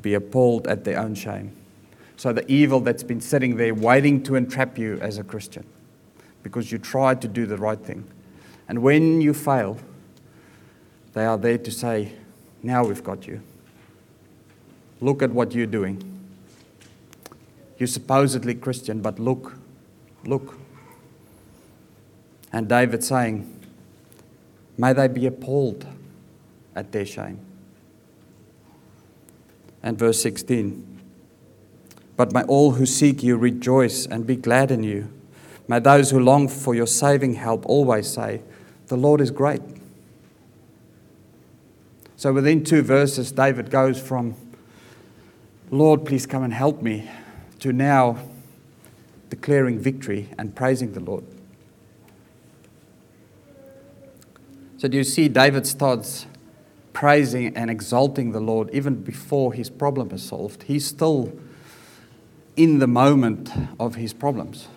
Be 0.00 0.14
appalled 0.14 0.66
at 0.66 0.84
their 0.84 0.98
own 0.98 1.14
shame. 1.14 1.56
So, 2.16 2.32
the 2.32 2.48
evil 2.50 2.78
that's 2.78 3.02
been 3.02 3.20
sitting 3.20 3.56
there 3.56 3.74
waiting 3.74 4.22
to 4.24 4.36
entrap 4.36 4.78
you 4.78 4.96
as 5.00 5.18
a 5.18 5.24
Christian 5.24 5.64
because 6.44 6.70
you 6.70 6.78
tried 6.78 7.20
to 7.22 7.28
do 7.28 7.46
the 7.46 7.56
right 7.56 7.78
thing. 7.78 8.04
And 8.68 8.80
when 8.80 9.20
you 9.20 9.34
fail, 9.34 9.78
they 11.14 11.24
are 11.24 11.36
there 11.36 11.58
to 11.58 11.70
say, 11.72 12.12
Now 12.62 12.84
we've 12.84 13.02
got 13.02 13.26
you. 13.26 13.42
Look 15.00 15.22
at 15.22 15.30
what 15.30 15.52
you're 15.52 15.66
doing. 15.66 16.02
You're 17.78 17.88
supposedly 17.88 18.54
Christian, 18.54 19.00
but 19.00 19.18
look, 19.18 19.54
look. 20.24 20.56
And 22.52 22.68
David 22.68 23.02
saying, 23.02 23.48
May 24.78 24.92
they 24.92 25.08
be 25.08 25.26
appalled 25.26 25.86
at 26.74 26.92
their 26.92 27.04
shame. 27.04 27.40
And 29.82 29.98
verse 29.98 30.22
16 30.22 31.00
But 32.16 32.32
may 32.32 32.42
all 32.44 32.72
who 32.72 32.86
seek 32.86 33.22
you 33.22 33.36
rejoice 33.36 34.06
and 34.06 34.26
be 34.26 34.36
glad 34.36 34.70
in 34.70 34.84
you. 34.84 35.12
May 35.66 35.80
those 35.80 36.10
who 36.10 36.20
long 36.20 36.48
for 36.48 36.74
your 36.74 36.86
saving 36.86 37.34
help 37.34 37.66
always 37.66 38.08
say, 38.08 38.42
The 38.86 38.96
Lord 38.96 39.20
is 39.20 39.30
great. 39.30 39.62
So 42.22 42.32
within 42.32 42.62
two 42.62 42.82
verses, 42.82 43.32
David 43.32 43.68
goes 43.68 44.00
from, 44.00 44.36
Lord, 45.72 46.04
please 46.04 46.24
come 46.24 46.44
and 46.44 46.54
help 46.54 46.80
me, 46.80 47.10
to 47.58 47.72
now 47.72 48.16
declaring 49.28 49.80
victory 49.80 50.28
and 50.38 50.54
praising 50.54 50.92
the 50.92 51.00
Lord. 51.00 51.24
So, 54.78 54.86
do 54.86 54.96
you 54.96 55.02
see 55.02 55.26
David 55.26 55.66
starts 55.66 56.26
praising 56.92 57.56
and 57.56 57.68
exalting 57.68 58.30
the 58.30 58.38
Lord 58.38 58.70
even 58.72 59.02
before 59.02 59.52
his 59.52 59.68
problem 59.68 60.12
is 60.12 60.22
solved? 60.22 60.62
He's 60.62 60.86
still 60.86 61.36
in 62.54 62.78
the 62.78 62.86
moment 62.86 63.50
of 63.80 63.96
his 63.96 64.12
problems. 64.12 64.68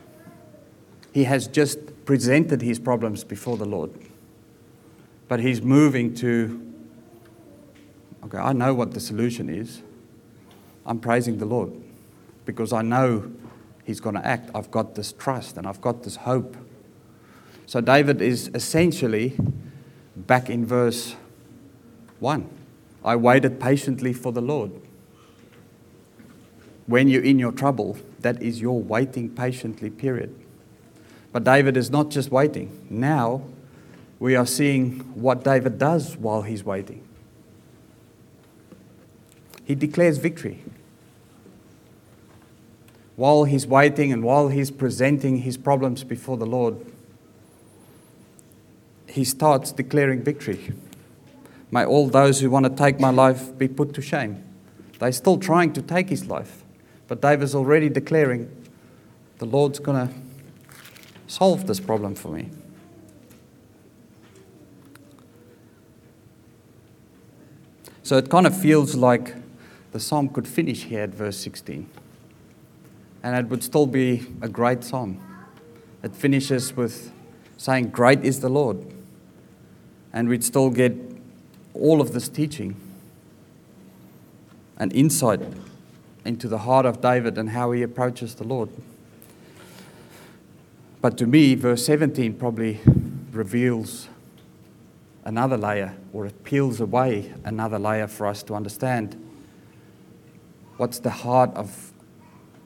He 1.14 1.26
has 1.26 1.48
just 1.48 2.06
presented 2.06 2.64
his 2.64 2.80
problems 2.80 3.24
before 3.24 3.58
the 3.58 3.66
Lord. 3.66 3.92
But 5.28 5.42
he's 5.42 5.62
moving 5.62 6.16
to, 6.16 6.72
okay, 8.26 8.38
I 8.38 8.54
know 8.54 8.74
what 8.74 8.94
the 8.94 9.00
solution 9.00 9.50
is. 9.50 9.82
I'm 10.86 11.00
praising 11.00 11.38
the 11.38 11.46
Lord 11.46 11.72
because 12.46 12.74
I 12.74 12.82
know 12.82 13.32
he's 13.86 14.00
going 14.00 14.16
to 14.16 14.26
act. 14.26 14.50
I've 14.54 14.72
got 14.72 14.96
this 14.96 15.14
trust 15.14 15.58
and 15.58 15.68
I've 15.68 15.82
got 15.82 16.04
this 16.04 16.18
hope. 16.18 16.56
So 17.66 17.82
David 17.82 18.22
is 18.22 18.50
essentially 18.54 19.36
back 20.16 20.50
in 20.50 20.66
verse 20.66 21.16
1. 22.20 22.50
I 23.04 23.16
waited 23.16 23.60
patiently 23.60 24.14
for 24.14 24.32
the 24.32 24.42
Lord. 24.42 24.72
When 26.88 27.08
you're 27.08 27.24
in 27.24 27.40
your 27.40 27.52
trouble, 27.52 27.98
that 28.20 28.42
is 28.42 28.62
your 28.62 28.80
waiting 28.80 29.30
patiently 29.30 29.90
period. 29.90 30.36
But 31.32 31.44
David 31.44 31.78
is 31.78 31.90
not 31.90 32.10
just 32.10 32.32
waiting. 32.32 32.86
Now 32.90 33.42
we 34.20 34.36
are 34.36 34.46
seeing 34.46 35.00
what 35.16 35.44
David 35.44 35.78
does 35.78 36.16
while 36.16 36.44
he's 36.44 36.64
waiting. 36.64 37.06
He 39.66 39.76
declares 39.76 40.20
victory. 40.20 40.64
While 43.16 43.46
he's 43.46 43.66
waiting 43.66 44.12
and 44.12 44.24
while 44.24 44.50
he's 44.50 44.72
presenting 44.72 45.40
his 45.40 45.58
problems 45.58 46.04
before 46.04 46.38
the 46.38 46.46
Lord, 46.46 46.78
he 49.08 49.24
starts 49.24 49.72
declaring 49.72 50.22
victory. 50.22 50.74
May 51.72 51.86
all 51.86 52.08
those 52.10 52.42
who 52.42 52.50
want 52.50 52.66
to 52.66 52.70
take 52.70 53.00
my 53.00 53.10
life 53.10 53.58
be 53.58 53.68
put 53.68 53.94
to 53.96 54.02
shame. 54.02 54.44
They're 55.00 55.12
still 55.12 55.38
trying 55.38 55.74
to 55.74 55.82
take 55.82 56.10
his 56.10 56.28
life, 56.28 56.64
but 57.08 57.22
David's 57.22 57.56
already 57.56 57.90
declaring, 57.90 58.52
the 59.40 59.46
Lord's 59.46 59.80
going 59.80 60.08
to 60.08 60.14
solve 61.28 61.68
this 61.68 61.80
problem 61.80 62.16
for 62.16 62.30
me. 62.30 62.50
So 68.04 68.18
it 68.18 68.30
kind 68.30 68.46
of 68.46 68.56
feels 68.56 68.96
like 68.96 69.34
the 69.96 70.00
psalm 70.02 70.28
could 70.28 70.46
finish 70.46 70.84
here 70.84 71.04
at 71.04 71.12
verse 71.12 71.38
16. 71.38 71.90
And 73.24 73.38
it 73.38 73.50
would 73.50 73.64
still 73.64 73.88
be 73.88 74.28
a 74.42 74.50
great 74.50 74.84
psalm. 74.84 75.22
It 76.04 76.14
finishes 76.14 76.76
with 76.76 77.14
saying, 77.56 77.92
Great 77.92 78.26
is 78.26 78.42
the 78.42 78.50
Lord 78.50 78.86
and 80.12 80.28
we'd 80.28 80.44
still 80.44 80.70
get 80.70 80.94
all 81.74 82.02
of 82.02 82.12
this 82.12 82.28
teaching 82.28 82.76
and 84.76 84.92
insight 84.92 85.40
into 86.26 86.50
the 86.50 86.58
heart 86.58 86.86
of 86.86 87.00
David 87.00 87.38
and 87.38 87.52
how 87.52 87.72
he 87.72 87.82
approaches 87.82 88.36
the 88.36 88.44
Lord. 88.44 88.68
But 91.00 91.18
to 91.20 91.26
me, 91.26 91.56
verse 91.56 91.86
17 91.86 92.34
probably 92.34 92.82
reveals 93.32 94.10
another 95.24 95.56
layer, 95.56 95.96
or 96.12 96.26
it 96.26 96.44
peels 96.44 96.82
away 96.82 97.34
another 97.46 97.80
layer 97.80 98.08
for 98.08 98.28
us 98.28 98.44
to 98.44 98.56
understand 98.56 99.22
what's 100.78 101.00
the 101.00 101.10
heart 101.10 101.52
of, 101.56 101.94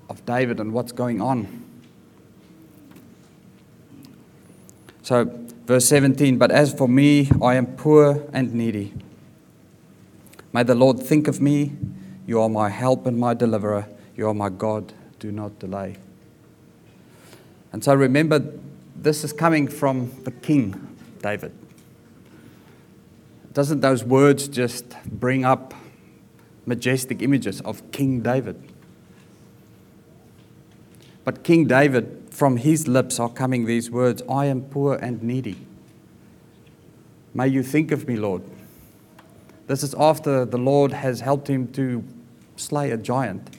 of 0.09 0.25
David 0.25 0.59
and 0.59 0.73
what's 0.73 0.91
going 0.91 1.21
on. 1.21 1.65
So, 5.03 5.49
Verse 5.69 5.85
17 5.85 6.39
But 6.39 6.49
as 6.49 6.73
for 6.73 6.87
me, 6.87 7.29
I 7.43 7.53
am 7.53 7.67
poor 7.67 8.27
and 8.33 8.55
needy. 8.55 8.91
May 10.51 10.63
the 10.63 10.73
Lord 10.73 10.99
think 10.99 11.27
of 11.27 11.39
me. 11.39 11.73
You 12.25 12.41
are 12.41 12.49
my 12.49 12.69
help 12.69 13.05
and 13.05 13.19
my 13.19 13.35
deliverer. 13.35 13.87
You 14.15 14.29
are 14.29 14.33
my 14.33 14.49
God. 14.49 14.93
Do 15.19 15.31
not 15.31 15.59
delay. 15.59 15.97
And 17.71 17.83
so 17.83 17.93
remember, 17.93 18.51
this 18.95 19.23
is 19.23 19.31
coming 19.31 19.67
from 19.67 20.11
the 20.23 20.31
King 20.31 20.97
David. 21.21 21.51
Doesn't 23.53 23.81
those 23.81 24.03
words 24.03 24.47
just 24.47 24.95
bring 25.05 25.45
up 25.45 25.75
majestic 26.69 27.21
images 27.21 27.59
of 27.61 27.91
King 27.91 28.21
David? 28.21 28.55
But 31.25 31.43
King 31.43 31.67
David 31.67 32.27
from 32.31 32.57
his 32.57 32.87
lips 32.87 33.19
are 33.19 33.29
coming 33.29 33.65
these 33.65 33.91
words 33.91 34.21
I 34.29 34.45
am 34.45 34.61
poor 34.61 34.95
and 34.95 35.21
needy. 35.21 35.57
May 37.33 37.47
you 37.47 37.63
think 37.63 37.91
of 37.91 38.07
me, 38.07 38.15
Lord. 38.15 38.43
This 39.67 39.83
is 39.83 39.93
after 39.95 40.45
the 40.45 40.57
Lord 40.57 40.93
has 40.93 41.19
helped 41.19 41.47
him 41.47 41.67
to 41.73 42.03
slay 42.55 42.91
a 42.91 42.97
giant 42.97 43.49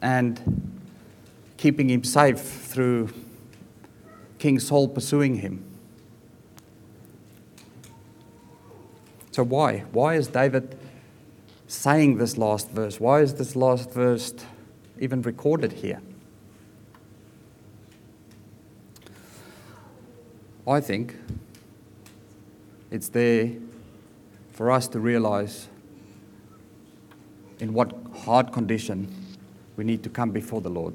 and 0.00 0.40
keeping 1.56 1.88
him 1.88 2.02
safe 2.02 2.40
through 2.40 3.10
King 4.38 4.58
Saul 4.58 4.88
pursuing 4.88 5.36
him. 5.36 5.64
So, 9.32 9.42
why? 9.42 9.78
Why 9.92 10.14
is 10.14 10.28
David 10.28 10.78
saying 11.66 12.18
this 12.18 12.36
last 12.36 12.70
verse? 12.70 13.00
Why 13.00 13.20
is 13.20 13.34
this 13.34 13.56
last 13.56 13.90
verse 13.90 14.34
even 15.00 15.22
recorded 15.22 15.72
here? 15.72 16.00
I 20.68 20.80
think 20.80 21.16
it's 22.90 23.08
there 23.08 23.52
for 24.52 24.70
us 24.70 24.86
to 24.88 25.00
realize 25.00 25.66
in 27.58 27.72
what 27.72 27.92
hard 28.14 28.52
condition 28.52 29.12
we 29.76 29.84
need 29.84 30.02
to 30.02 30.10
come 30.10 30.30
before 30.30 30.60
the 30.60 30.68
Lord. 30.68 30.94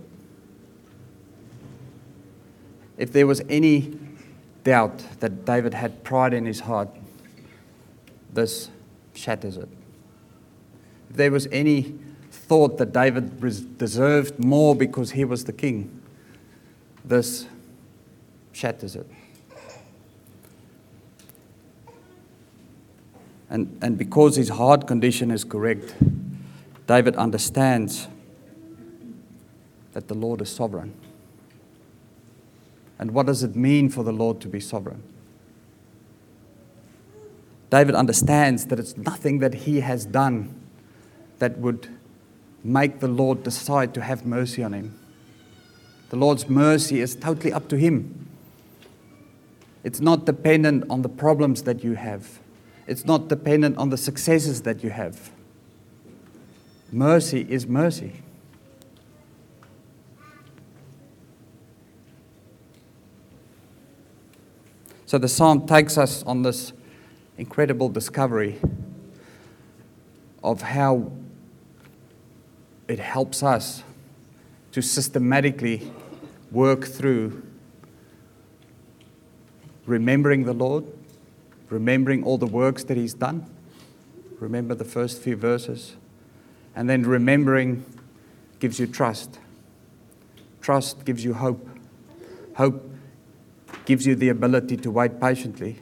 If 3.00 3.12
there 3.12 3.26
was 3.26 3.42
any 3.50 3.98
doubt 4.64 5.04
that 5.22 5.44
David 5.44 5.74
had 5.74 6.04
pride 6.04 6.34
in 6.36 6.46
his 6.46 6.62
heart, 6.62 6.90
this 8.34 8.70
shatters 9.14 9.58
it. 9.58 9.70
If 11.10 11.16
there 11.16 11.32
was 11.32 11.48
any 11.52 11.96
thought 12.32 12.78
that 12.78 12.94
David 12.94 13.40
deserved 13.78 14.40
more 14.40 14.76
because 14.76 15.12
he 15.12 15.26
was 15.26 15.46
the 15.46 15.54
king, 15.54 16.02
this 17.04 17.48
shatters 18.54 18.96
it. 18.96 19.10
And, 23.50 23.78
and 23.82 23.98
because 23.98 24.36
his 24.36 24.50
heart 24.50 24.88
condition 24.88 25.32
is 25.32 25.44
correct, 25.44 25.96
David 26.86 27.16
understands 27.16 28.08
that 29.94 30.08
the 30.08 30.14
Lord 30.14 30.42
is 30.42 30.50
sovereign. 30.50 30.94
And 33.00 33.12
what 33.12 33.26
does 33.26 33.44
it 33.44 33.56
mean 33.56 33.90
for 33.90 34.04
the 34.04 34.12
Lord 34.12 34.42
to 34.42 34.48
be 34.48 34.60
sovereign? 34.60 35.02
David 37.70 37.96
understands 37.96 38.68
that 38.68 38.80
it's 38.80 38.96
nothing 38.96 39.40
that 39.40 39.54
he 39.54 39.82
has 39.82 40.06
done 40.06 40.60
that 41.40 41.58
would 41.58 41.90
make 42.64 43.00
the 43.00 43.08
Lord 43.08 43.44
decide 43.44 43.94
to 43.94 44.02
have 44.02 44.26
mercy 44.26 44.64
on 44.64 44.74
him. 44.74 44.98
The 46.10 46.16
Lord's 46.16 46.50
mercy 46.50 47.02
is 47.02 47.16
totally 47.16 47.52
up 47.52 47.68
to 47.70 47.78
him. 47.78 48.30
It's 49.84 50.00
not 50.00 50.26
dependent 50.26 50.86
on 50.90 51.02
the 51.02 51.10
problems 51.10 51.64
that 51.64 51.84
you 51.84 51.94
have. 51.94 52.40
It's 52.88 53.06
not 53.06 53.28
dependent 53.28 53.78
on 53.78 53.90
the 53.90 53.98
successes 53.98 54.62
that 54.62 54.84
you 54.84 54.90
have. 54.90 55.32
Mercy 56.92 57.46
is 57.50 57.68
mercy. 57.68 58.24
So 65.06 65.18
the 65.18 65.28
psalm 65.28 65.66
takes 65.68 65.98
us 65.98 66.24
on 66.24 66.42
this 66.42 66.74
incredible 67.38 67.90
discovery 67.90 68.60
of 70.44 70.62
how 70.62 71.12
it 72.88 73.00
helps 73.00 73.44
us 73.44 73.84
to 74.72 74.82
systematically 74.82 75.92
work 76.52 76.86
through 76.86 77.44
remembering 79.86 80.44
the 80.44 80.54
Lord, 80.54 80.86
remembering 81.70 82.24
all 82.24 82.38
the 82.38 82.48
works 82.48 82.84
that 82.86 82.98
He's 82.98 83.14
done. 83.14 83.50
Remember 84.40 84.76
the 84.76 84.86
first 84.86 85.22
few 85.22 85.36
verses. 85.36 85.96
And 86.76 86.90
then 86.90 87.04
remembering 87.04 87.84
gives 88.60 88.80
you 88.80 88.88
trust. 88.88 89.40
Trust 90.62 91.06
gives 91.06 91.24
you 91.24 91.34
hope. 91.34 91.68
Hope 92.56 92.92
gives 93.86 94.06
you 94.06 94.16
the 94.16 94.30
ability 94.30 94.78
to 94.78 94.92
wait 94.92 95.20
patiently. 95.20 95.80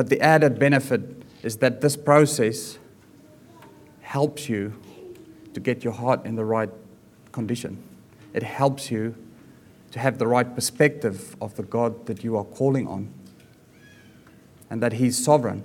But 0.00 0.08
the 0.08 0.18
added 0.22 0.58
benefit 0.58 1.02
is 1.42 1.58
that 1.58 1.82
this 1.82 1.94
process 1.94 2.78
helps 4.00 4.48
you 4.48 4.72
to 5.52 5.60
get 5.60 5.84
your 5.84 5.92
heart 5.92 6.24
in 6.24 6.36
the 6.36 6.44
right 6.46 6.70
condition. 7.32 7.82
It 8.32 8.42
helps 8.42 8.90
you 8.90 9.14
to 9.90 9.98
have 9.98 10.16
the 10.16 10.26
right 10.26 10.54
perspective 10.54 11.36
of 11.38 11.54
the 11.56 11.64
God 11.64 12.06
that 12.06 12.24
you 12.24 12.38
are 12.38 12.44
calling 12.44 12.88
on 12.88 13.12
and 14.70 14.82
that 14.82 14.94
He's 14.94 15.22
sovereign. 15.22 15.64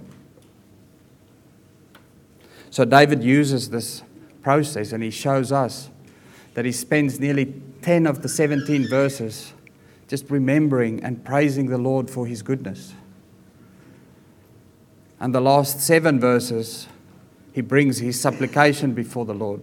So 2.72 2.84
David 2.84 3.24
uses 3.24 3.70
this 3.70 4.04
process 4.42 4.92
and 4.92 5.02
he 5.02 5.12
shows 5.12 5.54
us 5.54 5.90
that 6.56 6.66
he 6.66 6.74
spends 6.74 7.22
nearly 7.22 7.54
10 7.84 8.06
of 8.06 8.22
the 8.22 8.28
17 8.28 8.90
verses 8.90 9.54
just 10.10 10.30
remembering 10.30 11.02
and 11.06 11.24
praising 11.24 11.68
the 11.68 11.78
Lord 11.78 12.10
for 12.10 12.28
his 12.28 12.42
goodness. 12.42 12.96
And 15.20 15.34
the 15.34 15.42
last 15.42 15.80
seven 15.80 16.20
verses, 16.20 16.88
he 17.54 17.62
brings 17.62 18.00
his 18.00 18.20
supplication 18.20 18.94
before 18.94 19.26
the 19.26 19.34
Lord. 19.34 19.62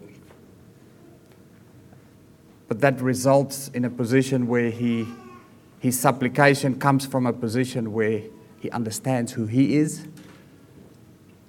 But 2.68 2.80
that 2.80 3.00
results 3.02 3.68
in 3.68 3.84
a 3.84 3.90
position 3.90 4.46
where 4.46 4.70
he, 4.70 5.06
his 5.78 5.98
supplication 5.98 6.78
comes 6.78 7.04
from 7.04 7.26
a 7.26 7.32
position 7.32 7.92
where 7.92 8.22
he 8.60 8.70
understands 8.70 9.32
who 9.32 9.46
he 9.46 9.76
is 9.76 10.06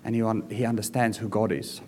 and 0.04 0.16
he, 0.16 0.22
un- 0.22 0.50
he 0.50 0.66
understands 0.66 1.18
who 1.18 1.30
God 1.30 1.52
is. 1.52 1.80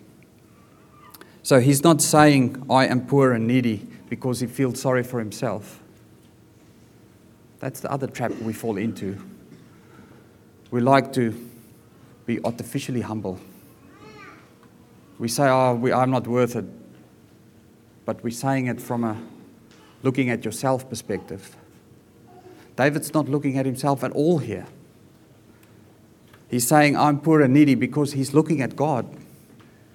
So 1.42 1.60
he's 1.60 1.84
not 1.84 2.00
saying, 2.00 2.64
I 2.70 2.86
am 2.86 3.06
poor 3.06 3.32
and 3.32 3.46
needy 3.46 3.86
because 4.08 4.40
he 4.40 4.46
feels 4.46 4.80
sorry 4.80 5.02
for 5.02 5.18
himself. 5.18 5.82
That's 7.58 7.80
the 7.80 7.90
other 7.90 8.06
trap 8.06 8.32
we 8.40 8.52
fall 8.52 8.78
into. 8.78 9.18
We 10.70 10.80
like 10.80 11.12
to 11.12 11.32
be 12.26 12.42
artificially 12.44 13.00
humble. 13.00 13.38
We 15.18 15.28
say, 15.28 15.48
Oh, 15.48 15.74
we, 15.74 15.92
I'm 15.92 16.10
not 16.10 16.26
worth 16.26 16.56
it. 16.56 16.64
But 18.04 18.22
we're 18.22 18.30
saying 18.30 18.66
it 18.66 18.80
from 18.80 19.04
a 19.04 19.16
looking 20.02 20.30
at 20.30 20.44
yourself 20.44 20.88
perspective. 20.88 21.56
David's 22.76 23.14
not 23.14 23.28
looking 23.28 23.58
at 23.58 23.66
himself 23.66 24.04
at 24.04 24.12
all 24.12 24.38
here. 24.38 24.66
He's 26.48 26.66
saying, 26.66 26.96
I'm 26.96 27.20
poor 27.20 27.40
and 27.40 27.54
needy 27.54 27.74
because 27.74 28.12
he's 28.12 28.34
looking 28.34 28.60
at 28.60 28.76
God 28.76 29.08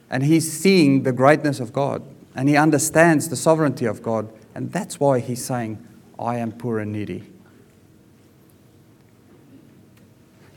and 0.10 0.24
he's 0.24 0.52
seeing 0.52 1.04
the 1.04 1.14
greatness 1.14 1.60
of 1.60 1.72
God 1.72 2.04
and 2.36 2.50
he 2.50 2.58
understands 2.58 3.30
the 3.30 3.36
sovereignty 3.36 3.86
of 3.86 4.02
God. 4.02 4.32
And 4.54 4.72
that's 4.72 5.00
why 5.00 5.20
he's 5.20 5.44
saying, 5.44 5.86
I 6.20 6.38
am 6.38 6.52
poor 6.52 6.80
and 6.80 6.92
needy. 6.92 7.24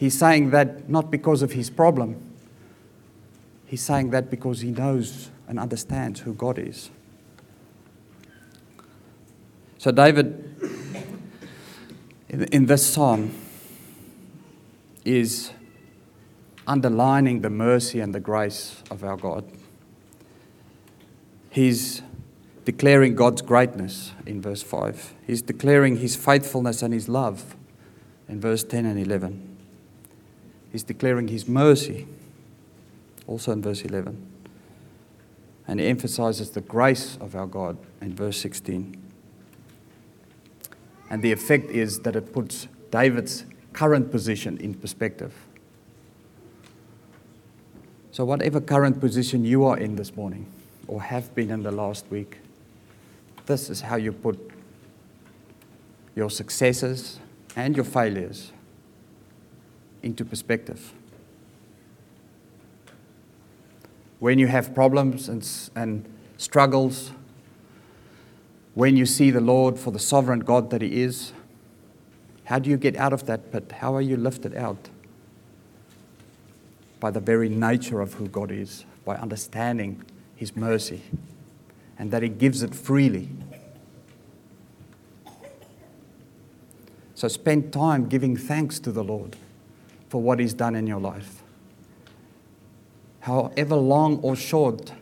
He's 0.04 0.18
saying 0.18 0.50
that 0.50 0.90
not 0.90 1.10
because 1.10 1.40
of 1.40 1.52
his 1.52 1.70
problem, 1.70 2.20
he's 3.64 3.80
saying 3.80 4.10
that 4.10 4.28
because 4.28 4.60
he 4.60 4.70
knows 4.70 5.30
and 5.48 5.58
understands 5.58 6.20
who 6.20 6.34
God 6.34 6.58
is. 6.58 6.90
So, 9.78 9.90
David, 9.92 10.44
in 12.28 12.66
this 12.66 12.86
psalm, 12.86 13.34
is 15.06 15.52
underlining 16.66 17.40
the 17.40 17.48
mercy 17.48 18.00
and 18.00 18.14
the 18.14 18.20
grace 18.20 18.82
of 18.90 19.04
our 19.04 19.16
God. 19.16 19.50
He's 21.48 22.02
declaring 22.66 23.14
God's 23.14 23.40
greatness 23.40 24.12
in 24.26 24.42
verse 24.42 24.62
5. 24.62 25.14
He's 25.26 25.40
declaring 25.40 25.96
his 25.96 26.14
faithfulness 26.14 26.82
and 26.82 26.92
his 26.92 27.08
love 27.08 27.56
in 28.28 28.38
verse 28.38 28.64
10 28.64 28.84
and 28.84 28.98
11. 28.98 29.53
He's 30.74 30.82
declaring 30.82 31.28
his 31.28 31.46
mercy 31.46 32.04
also 33.28 33.52
in 33.52 33.62
verse 33.62 33.82
11. 33.82 34.20
And 35.68 35.78
he 35.78 35.86
emphasizes 35.86 36.50
the 36.50 36.62
grace 36.62 37.16
of 37.20 37.36
our 37.36 37.46
God 37.46 37.78
in 38.00 38.12
verse 38.12 38.36
16. 38.38 39.00
And 41.10 41.22
the 41.22 41.30
effect 41.30 41.70
is 41.70 42.00
that 42.00 42.16
it 42.16 42.32
puts 42.32 42.66
David's 42.90 43.44
current 43.72 44.10
position 44.10 44.58
in 44.58 44.74
perspective. 44.74 45.32
So, 48.10 48.24
whatever 48.24 48.60
current 48.60 48.98
position 48.98 49.44
you 49.44 49.64
are 49.66 49.78
in 49.78 49.94
this 49.94 50.16
morning 50.16 50.44
or 50.88 51.00
have 51.00 51.32
been 51.36 51.52
in 51.52 51.62
the 51.62 51.70
last 51.70 52.04
week, 52.10 52.38
this 53.46 53.70
is 53.70 53.80
how 53.80 53.94
you 53.94 54.10
put 54.10 54.50
your 56.16 56.30
successes 56.30 57.20
and 57.54 57.76
your 57.76 57.84
failures 57.84 58.50
into 60.04 60.24
perspective. 60.24 60.92
When 64.20 64.38
you 64.38 64.46
have 64.46 64.74
problems 64.74 65.28
and, 65.28 65.48
and 65.74 66.04
struggles, 66.36 67.12
when 68.74 68.96
you 68.96 69.06
see 69.06 69.30
the 69.30 69.40
Lord 69.40 69.78
for 69.78 69.90
the 69.90 69.98
sovereign 69.98 70.40
God 70.40 70.70
that 70.70 70.82
He 70.82 71.02
is, 71.02 71.32
how 72.44 72.58
do 72.58 72.70
you 72.70 72.76
get 72.76 72.96
out 72.96 73.12
of 73.12 73.26
that 73.26 73.50
pit? 73.50 73.72
How 73.78 73.94
are 73.94 74.00
you 74.00 74.16
lifted 74.16 74.54
out? 74.54 74.88
by 77.04 77.10
the 77.10 77.20
very 77.20 77.50
nature 77.50 78.00
of 78.00 78.14
who 78.14 78.26
God 78.26 78.50
is, 78.50 78.86
by 79.04 79.16
understanding 79.16 80.02
His 80.36 80.56
mercy 80.56 81.02
and 81.98 82.10
that 82.10 82.22
He 82.22 82.30
gives 82.30 82.62
it 82.62 82.74
freely. 82.74 83.28
So 87.14 87.28
spend 87.28 87.74
time 87.74 88.08
giving 88.08 88.38
thanks 88.38 88.80
to 88.80 88.90
the 88.90 89.04
Lord 89.04 89.36
for 90.14 90.22
what 90.22 90.38
He's 90.38 90.54
done 90.54 90.76
in 90.76 90.86
your 90.86 91.00
life. 91.00 91.42
However 93.18 93.74
long 93.74 94.18
or 94.18 94.36
short 94.36 94.92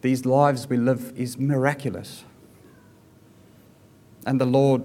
these 0.00 0.26
lives 0.26 0.68
we 0.68 0.76
live 0.76 1.12
is 1.16 1.38
miraculous. 1.38 2.24
And 4.26 4.40
the 4.40 4.46
Lord, 4.46 4.82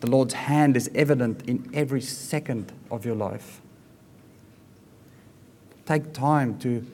the 0.00 0.10
Lord's 0.10 0.34
hand 0.34 0.76
is 0.76 0.90
evident 0.92 1.48
in 1.48 1.70
every 1.72 2.00
second 2.00 2.72
of 2.90 3.06
your 3.06 3.14
life. 3.14 3.60
Take 5.86 6.12
time 6.12 6.58
to 6.58 6.84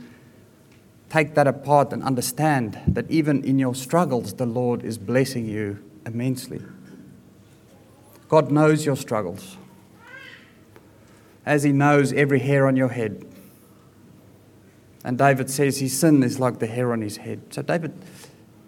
take 1.09 1.35
that 1.35 1.47
apart 1.47 1.95
and 1.95 2.03
understand 2.03 2.79
that 2.87 3.11
even 3.11 3.43
in 3.43 3.59
your 3.59 3.75
struggles, 3.75 4.35
the 4.35 4.45
Lord 4.45 4.85
is 4.85 4.99
blessing 4.99 5.47
you 5.47 5.83
immensely. 6.05 6.61
God 8.29 8.51
knows 8.51 8.85
your 8.85 8.97
struggles, 8.97 9.57
as 11.47 11.63
He 11.63 11.73
knows 11.73 12.13
every 12.13 12.41
hair 12.41 12.67
on 12.67 12.77
your 12.77 12.91
head. 12.91 13.25
And 15.07 15.17
David 15.17 15.49
says 15.49 15.79
his 15.79 15.97
sin 15.97 16.25
is 16.25 16.41
like 16.41 16.59
the 16.59 16.67
hair 16.67 16.93
on 16.93 17.01
his 17.01 17.19
head. 17.19 17.41
So 17.51 17.63
David 17.63 17.95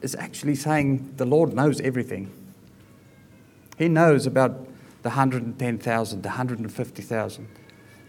is 0.03 0.15
actually 0.15 0.55
saying 0.55 1.15
the 1.17 1.25
Lord 1.25 1.53
knows 1.53 1.81
everything. 1.81 2.31
He 3.77 3.89
knows 3.89 4.25
about 4.25 4.53
the 5.03 5.09
110,000, 5.09 6.23
the 6.23 6.29
150,000. 6.29 7.49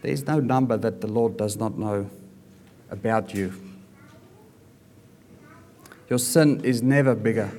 There's 0.02 0.26
no 0.28 0.38
number 0.38 0.76
that 0.76 1.00
the 1.00 1.08
Lord 1.08 1.36
does 1.36 1.56
not 1.56 1.76
know 1.76 2.08
about 2.88 3.34
you. 3.34 3.52
Your 6.08 6.20
sin 6.20 6.64
is 6.64 6.84
never 6.84 7.16
bigger 7.16 7.50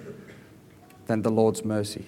than 1.07 1.21
the 1.21 1.31
Lord's 1.31 1.65
mercy. 1.65 2.05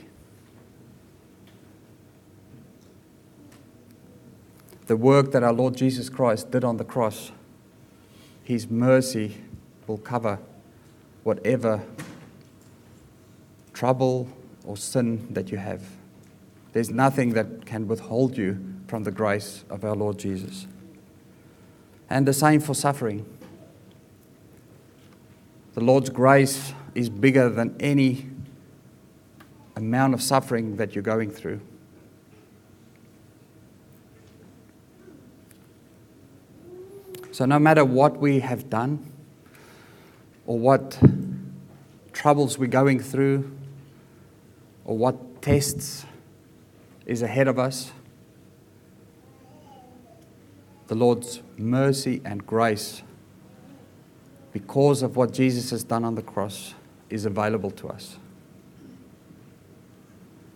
The 4.94 4.98
work 4.98 5.32
that 5.32 5.42
our 5.42 5.52
Lord 5.52 5.76
Jesus 5.76 6.08
Christ 6.08 6.52
did 6.52 6.64
on 6.64 6.78
the 6.78 6.84
cross, 6.84 7.32
His 8.44 8.70
mercy 8.70 9.36
will 9.88 9.98
cover 9.98 10.38
whatever 11.24 11.82
trouble 13.74 14.30
or 14.64 14.78
sin 14.78 15.34
that 15.34 15.50
you 15.52 15.58
have. 15.58 15.82
There's 16.74 16.92
nothing 16.92 17.34
that 17.34 17.66
can 17.66 17.88
withhold 17.88 18.38
you 18.38 18.64
from 18.86 19.02
the 19.02 19.10
grace 19.10 19.66
of 19.68 19.84
our 19.84 19.96
Lord 19.96 20.20
Jesus. 20.20 20.68
And 22.08 22.28
the 22.28 22.32
same 22.32 22.60
for 22.60 22.76
suffering. 22.76 23.26
The 25.74 25.82
Lord's 25.82 26.12
grace 26.12 26.72
is 26.94 27.10
bigger 27.10 27.50
than 27.50 27.76
any 27.80 28.30
amount 29.76 30.14
of 30.14 30.22
suffering 30.22 30.78
that 30.78 30.94
you're 30.94 31.02
going 31.02 31.32
through. 31.32 31.62
So, 37.34 37.46
no 37.46 37.58
matter 37.58 37.84
what 37.84 38.18
we 38.18 38.40
have 38.42 38.70
done 38.70 39.12
or 40.46 40.60
what 40.60 41.00
troubles 42.14 42.60
we're 42.60 42.68
going 42.68 43.00
through 43.00 43.52
or 44.86 44.96
what 44.96 45.42
tests 45.42 46.06
is 47.08 47.22
ahead 47.22 47.48
of 47.48 47.58
us. 47.58 47.92
The 50.88 50.96
Lord's 50.96 51.42
mercy 51.58 52.22
and 52.24 52.46
grace, 52.46 53.02
because 54.52 55.02
of 55.02 55.16
what 55.16 55.34
Jesus 55.34 55.72
has 55.72 55.84
done 55.84 56.06
on 56.06 56.14
the 56.14 56.22
cross, 56.22 56.76
is 57.10 57.26
available 57.26 57.72
to 57.72 57.88
us. 57.88 58.18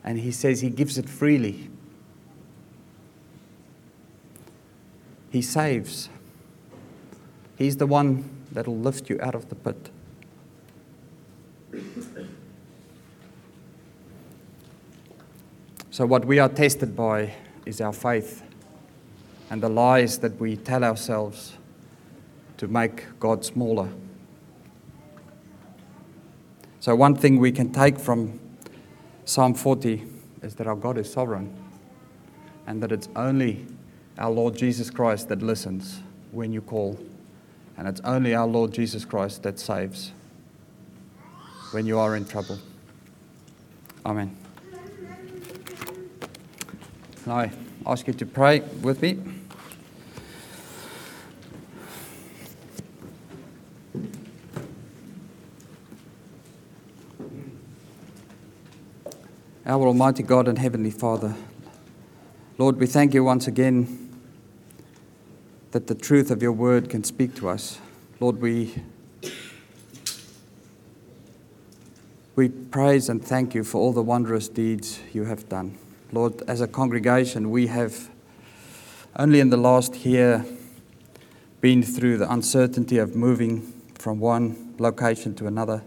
And 0.04 0.20
He 0.20 0.32
says 0.32 0.62
He 0.62 0.70
gives 0.70 1.00
it 1.00 1.10
freely. 1.10 1.72
He 5.32 5.42
saves. 5.42 6.10
He's 7.58 7.78
the 7.78 7.88
one 7.88 8.30
that'll 8.52 8.78
lift 8.78 9.10
you 9.10 9.20
out 9.22 9.36
of 9.36 9.50
the 9.50 9.56
pit. 9.56 9.90
So, 15.90 16.06
what 16.06 16.26
we 16.26 16.38
are 16.38 16.50
tested 16.50 16.96
by 16.96 17.34
is 17.66 17.82
our 17.82 17.92
faith 17.92 18.44
and 19.50 19.64
the 19.64 19.70
lies 19.70 20.20
that 20.20 20.40
we 20.40 20.56
tell 20.56 20.84
ourselves 20.84 21.54
to 22.58 22.68
make 22.68 23.06
God 23.20 23.44
smaller. 23.44 23.90
So, 26.80 26.96
one 26.96 27.16
thing 27.16 27.40
we 27.40 27.52
can 27.52 27.72
take 27.72 27.98
from 27.98 28.40
Psalm 29.26 29.56
40 29.56 30.06
is 30.44 30.56
that 30.56 30.68
our 30.68 30.76
God 30.76 30.98
is 30.98 31.12
sovereign 31.12 31.54
and 32.68 32.82
that 32.84 32.92
it's 32.92 33.10
only 33.16 33.66
our 34.18 34.30
Lord 34.30 34.56
Jesus 34.56 34.90
Christ 34.90 35.30
that 35.30 35.42
listens 35.42 36.02
when 36.32 36.52
you 36.52 36.62
call, 36.62 37.00
and 37.78 37.88
it's 37.88 38.02
only 38.04 38.34
our 38.34 38.48
Lord 38.48 38.74
Jesus 38.74 39.06
Christ 39.06 39.44
that 39.44 39.60
saves 39.60 40.12
when 41.72 41.86
you 41.86 42.00
are 42.00 42.16
in 42.16 42.26
trouble. 42.26 42.58
Amen. 44.06 44.36
Now, 47.26 47.40
I 47.40 47.52
ask 47.86 48.08
you 48.08 48.14
to 48.14 48.26
pray 48.26 48.62
with 48.82 49.02
me. 49.02 49.20
Our 59.66 59.88
Almighty 59.88 60.24
God 60.24 60.48
and 60.48 60.58
Heavenly 60.58 60.92
Father, 60.92 61.36
Lord, 62.58 62.80
we 62.80 62.88
thank 62.88 63.14
you 63.14 63.26
once 63.26 63.48
again 63.48 64.07
that 65.72 65.88
the 65.88 65.96
truth 65.96 66.32
of 66.32 66.42
your 66.42 66.52
word 66.52 66.90
can 66.90 67.04
speak 67.04 67.36
to 67.36 67.50
us. 67.50 67.80
Lord, 68.20 68.42
we, 68.42 68.82
we 72.36 72.50
praise 72.50 73.10
and 73.10 73.24
thank 73.24 73.54
you 73.54 73.64
for 73.64 73.80
all 73.80 73.94
the 73.94 74.02
wondrous 74.02 74.48
deeds 74.48 75.00
you 75.14 75.26
have 75.26 75.48
done. 75.50 75.78
Lord, 76.12 76.42
as 76.48 76.62
a 76.62 76.68
congregation, 76.68 77.52
we 77.52 77.68
have 77.68 78.10
only 79.18 79.40
in 79.40 79.50
the 79.50 79.58
last 79.58 80.06
year 80.06 80.46
been 81.60 81.84
through 81.84 82.18
the 82.18 82.32
uncertainty 82.32 82.98
of 82.98 83.16
moving 83.16 83.74
from 83.96 84.20
one 84.20 84.74
location 84.80 85.36
to 85.36 85.48
another. 85.48 85.84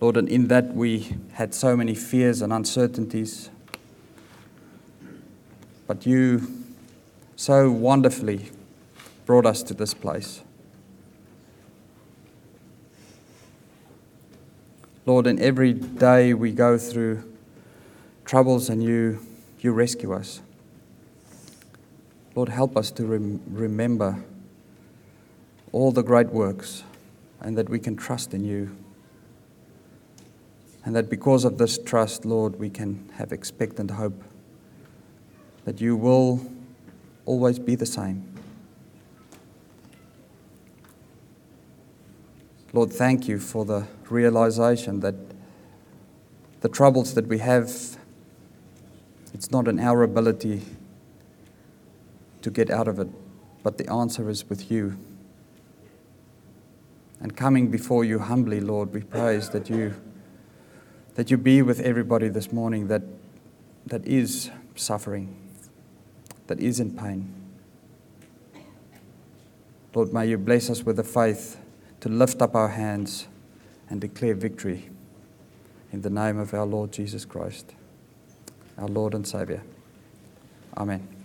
Lord, 0.00 0.16
and 0.16 0.28
in 0.28 0.48
that 0.48 0.74
we 0.74 1.16
had 1.32 1.54
so 1.54 1.76
many 1.76 1.94
fears 1.94 2.42
and 2.42 2.52
uncertainties. 2.52 3.50
But 5.86 6.06
you 6.06 6.64
so 7.34 7.70
wonderfully 7.70 8.50
brought 9.26 9.44
us 9.44 9.62
to 9.64 9.74
this 9.74 9.92
place. 9.92 10.42
Lord, 15.04 15.26
in 15.26 15.38
every 15.40 15.72
day 15.72 16.32
we 16.32 16.52
go 16.52 16.78
through 16.78 17.22
troubles 18.24 18.70
and 18.70 18.82
you, 18.82 19.20
you 19.60 19.72
rescue 19.72 20.12
us. 20.12 20.40
Lord, 22.34 22.48
help 22.48 22.76
us 22.76 22.90
to 22.92 23.04
rem- 23.04 23.40
remember 23.48 24.24
all 25.72 25.90
the 25.92 26.02
great 26.02 26.28
works 26.28 26.84
and 27.40 27.58
that 27.58 27.68
we 27.68 27.78
can 27.78 27.96
trust 27.96 28.32
in 28.32 28.44
you. 28.44 28.76
And 30.84 30.94
that 30.94 31.10
because 31.10 31.44
of 31.44 31.58
this 31.58 31.78
trust, 31.78 32.24
Lord, 32.24 32.58
we 32.58 32.70
can 32.70 33.10
have 33.14 33.32
expectant 33.32 33.90
hope 33.90 34.22
that 35.64 35.80
you 35.80 35.96
will 35.96 36.46
always 37.24 37.58
be 37.58 37.74
the 37.74 37.86
same. 37.86 38.35
Lord, 42.72 42.92
thank 42.92 43.28
you 43.28 43.38
for 43.38 43.64
the 43.64 43.86
realization 44.10 45.00
that 45.00 45.14
the 46.60 46.68
troubles 46.68 47.14
that 47.14 47.26
we 47.26 47.38
have 47.38 47.96
it's 49.36 49.50
not 49.50 49.68
in 49.68 49.78
our 49.78 50.02
ability 50.02 50.62
to 52.40 52.50
get 52.50 52.70
out 52.70 52.88
of 52.88 52.98
it, 52.98 53.08
but 53.62 53.76
the 53.76 53.92
answer 53.92 54.30
is 54.30 54.48
with 54.48 54.70
you. 54.70 54.96
And 57.20 57.36
coming 57.36 57.70
before 57.70 58.02
you 58.02 58.18
humbly, 58.18 58.60
Lord, 58.60 58.94
we 58.94 59.02
praise 59.02 59.50
that 59.50 59.68
you 59.68 59.94
that 61.16 61.30
you 61.30 61.36
be 61.36 61.60
with 61.60 61.80
everybody 61.80 62.28
this 62.28 62.50
morning 62.50 62.88
that 62.88 63.02
that 63.86 64.06
is 64.06 64.50
suffering, 64.74 65.36
that 66.46 66.58
is 66.58 66.80
in 66.80 66.96
pain. 66.96 67.30
Lord, 69.94 70.14
may 70.14 70.28
you 70.28 70.38
bless 70.38 70.70
us 70.70 70.82
with 70.82 70.96
the 70.96 71.04
faith 71.04 71.58
to 72.06 72.12
lift 72.12 72.40
up 72.40 72.54
our 72.54 72.68
hands 72.68 73.26
and 73.90 74.00
declare 74.00 74.32
victory 74.32 74.88
in 75.92 76.02
the 76.02 76.08
name 76.08 76.38
of 76.38 76.54
our 76.54 76.64
Lord 76.64 76.92
Jesus 76.92 77.24
Christ 77.24 77.74
our 78.78 78.86
Lord 78.86 79.12
and 79.14 79.26
Saviour. 79.26 79.62
Amen. 80.76 81.15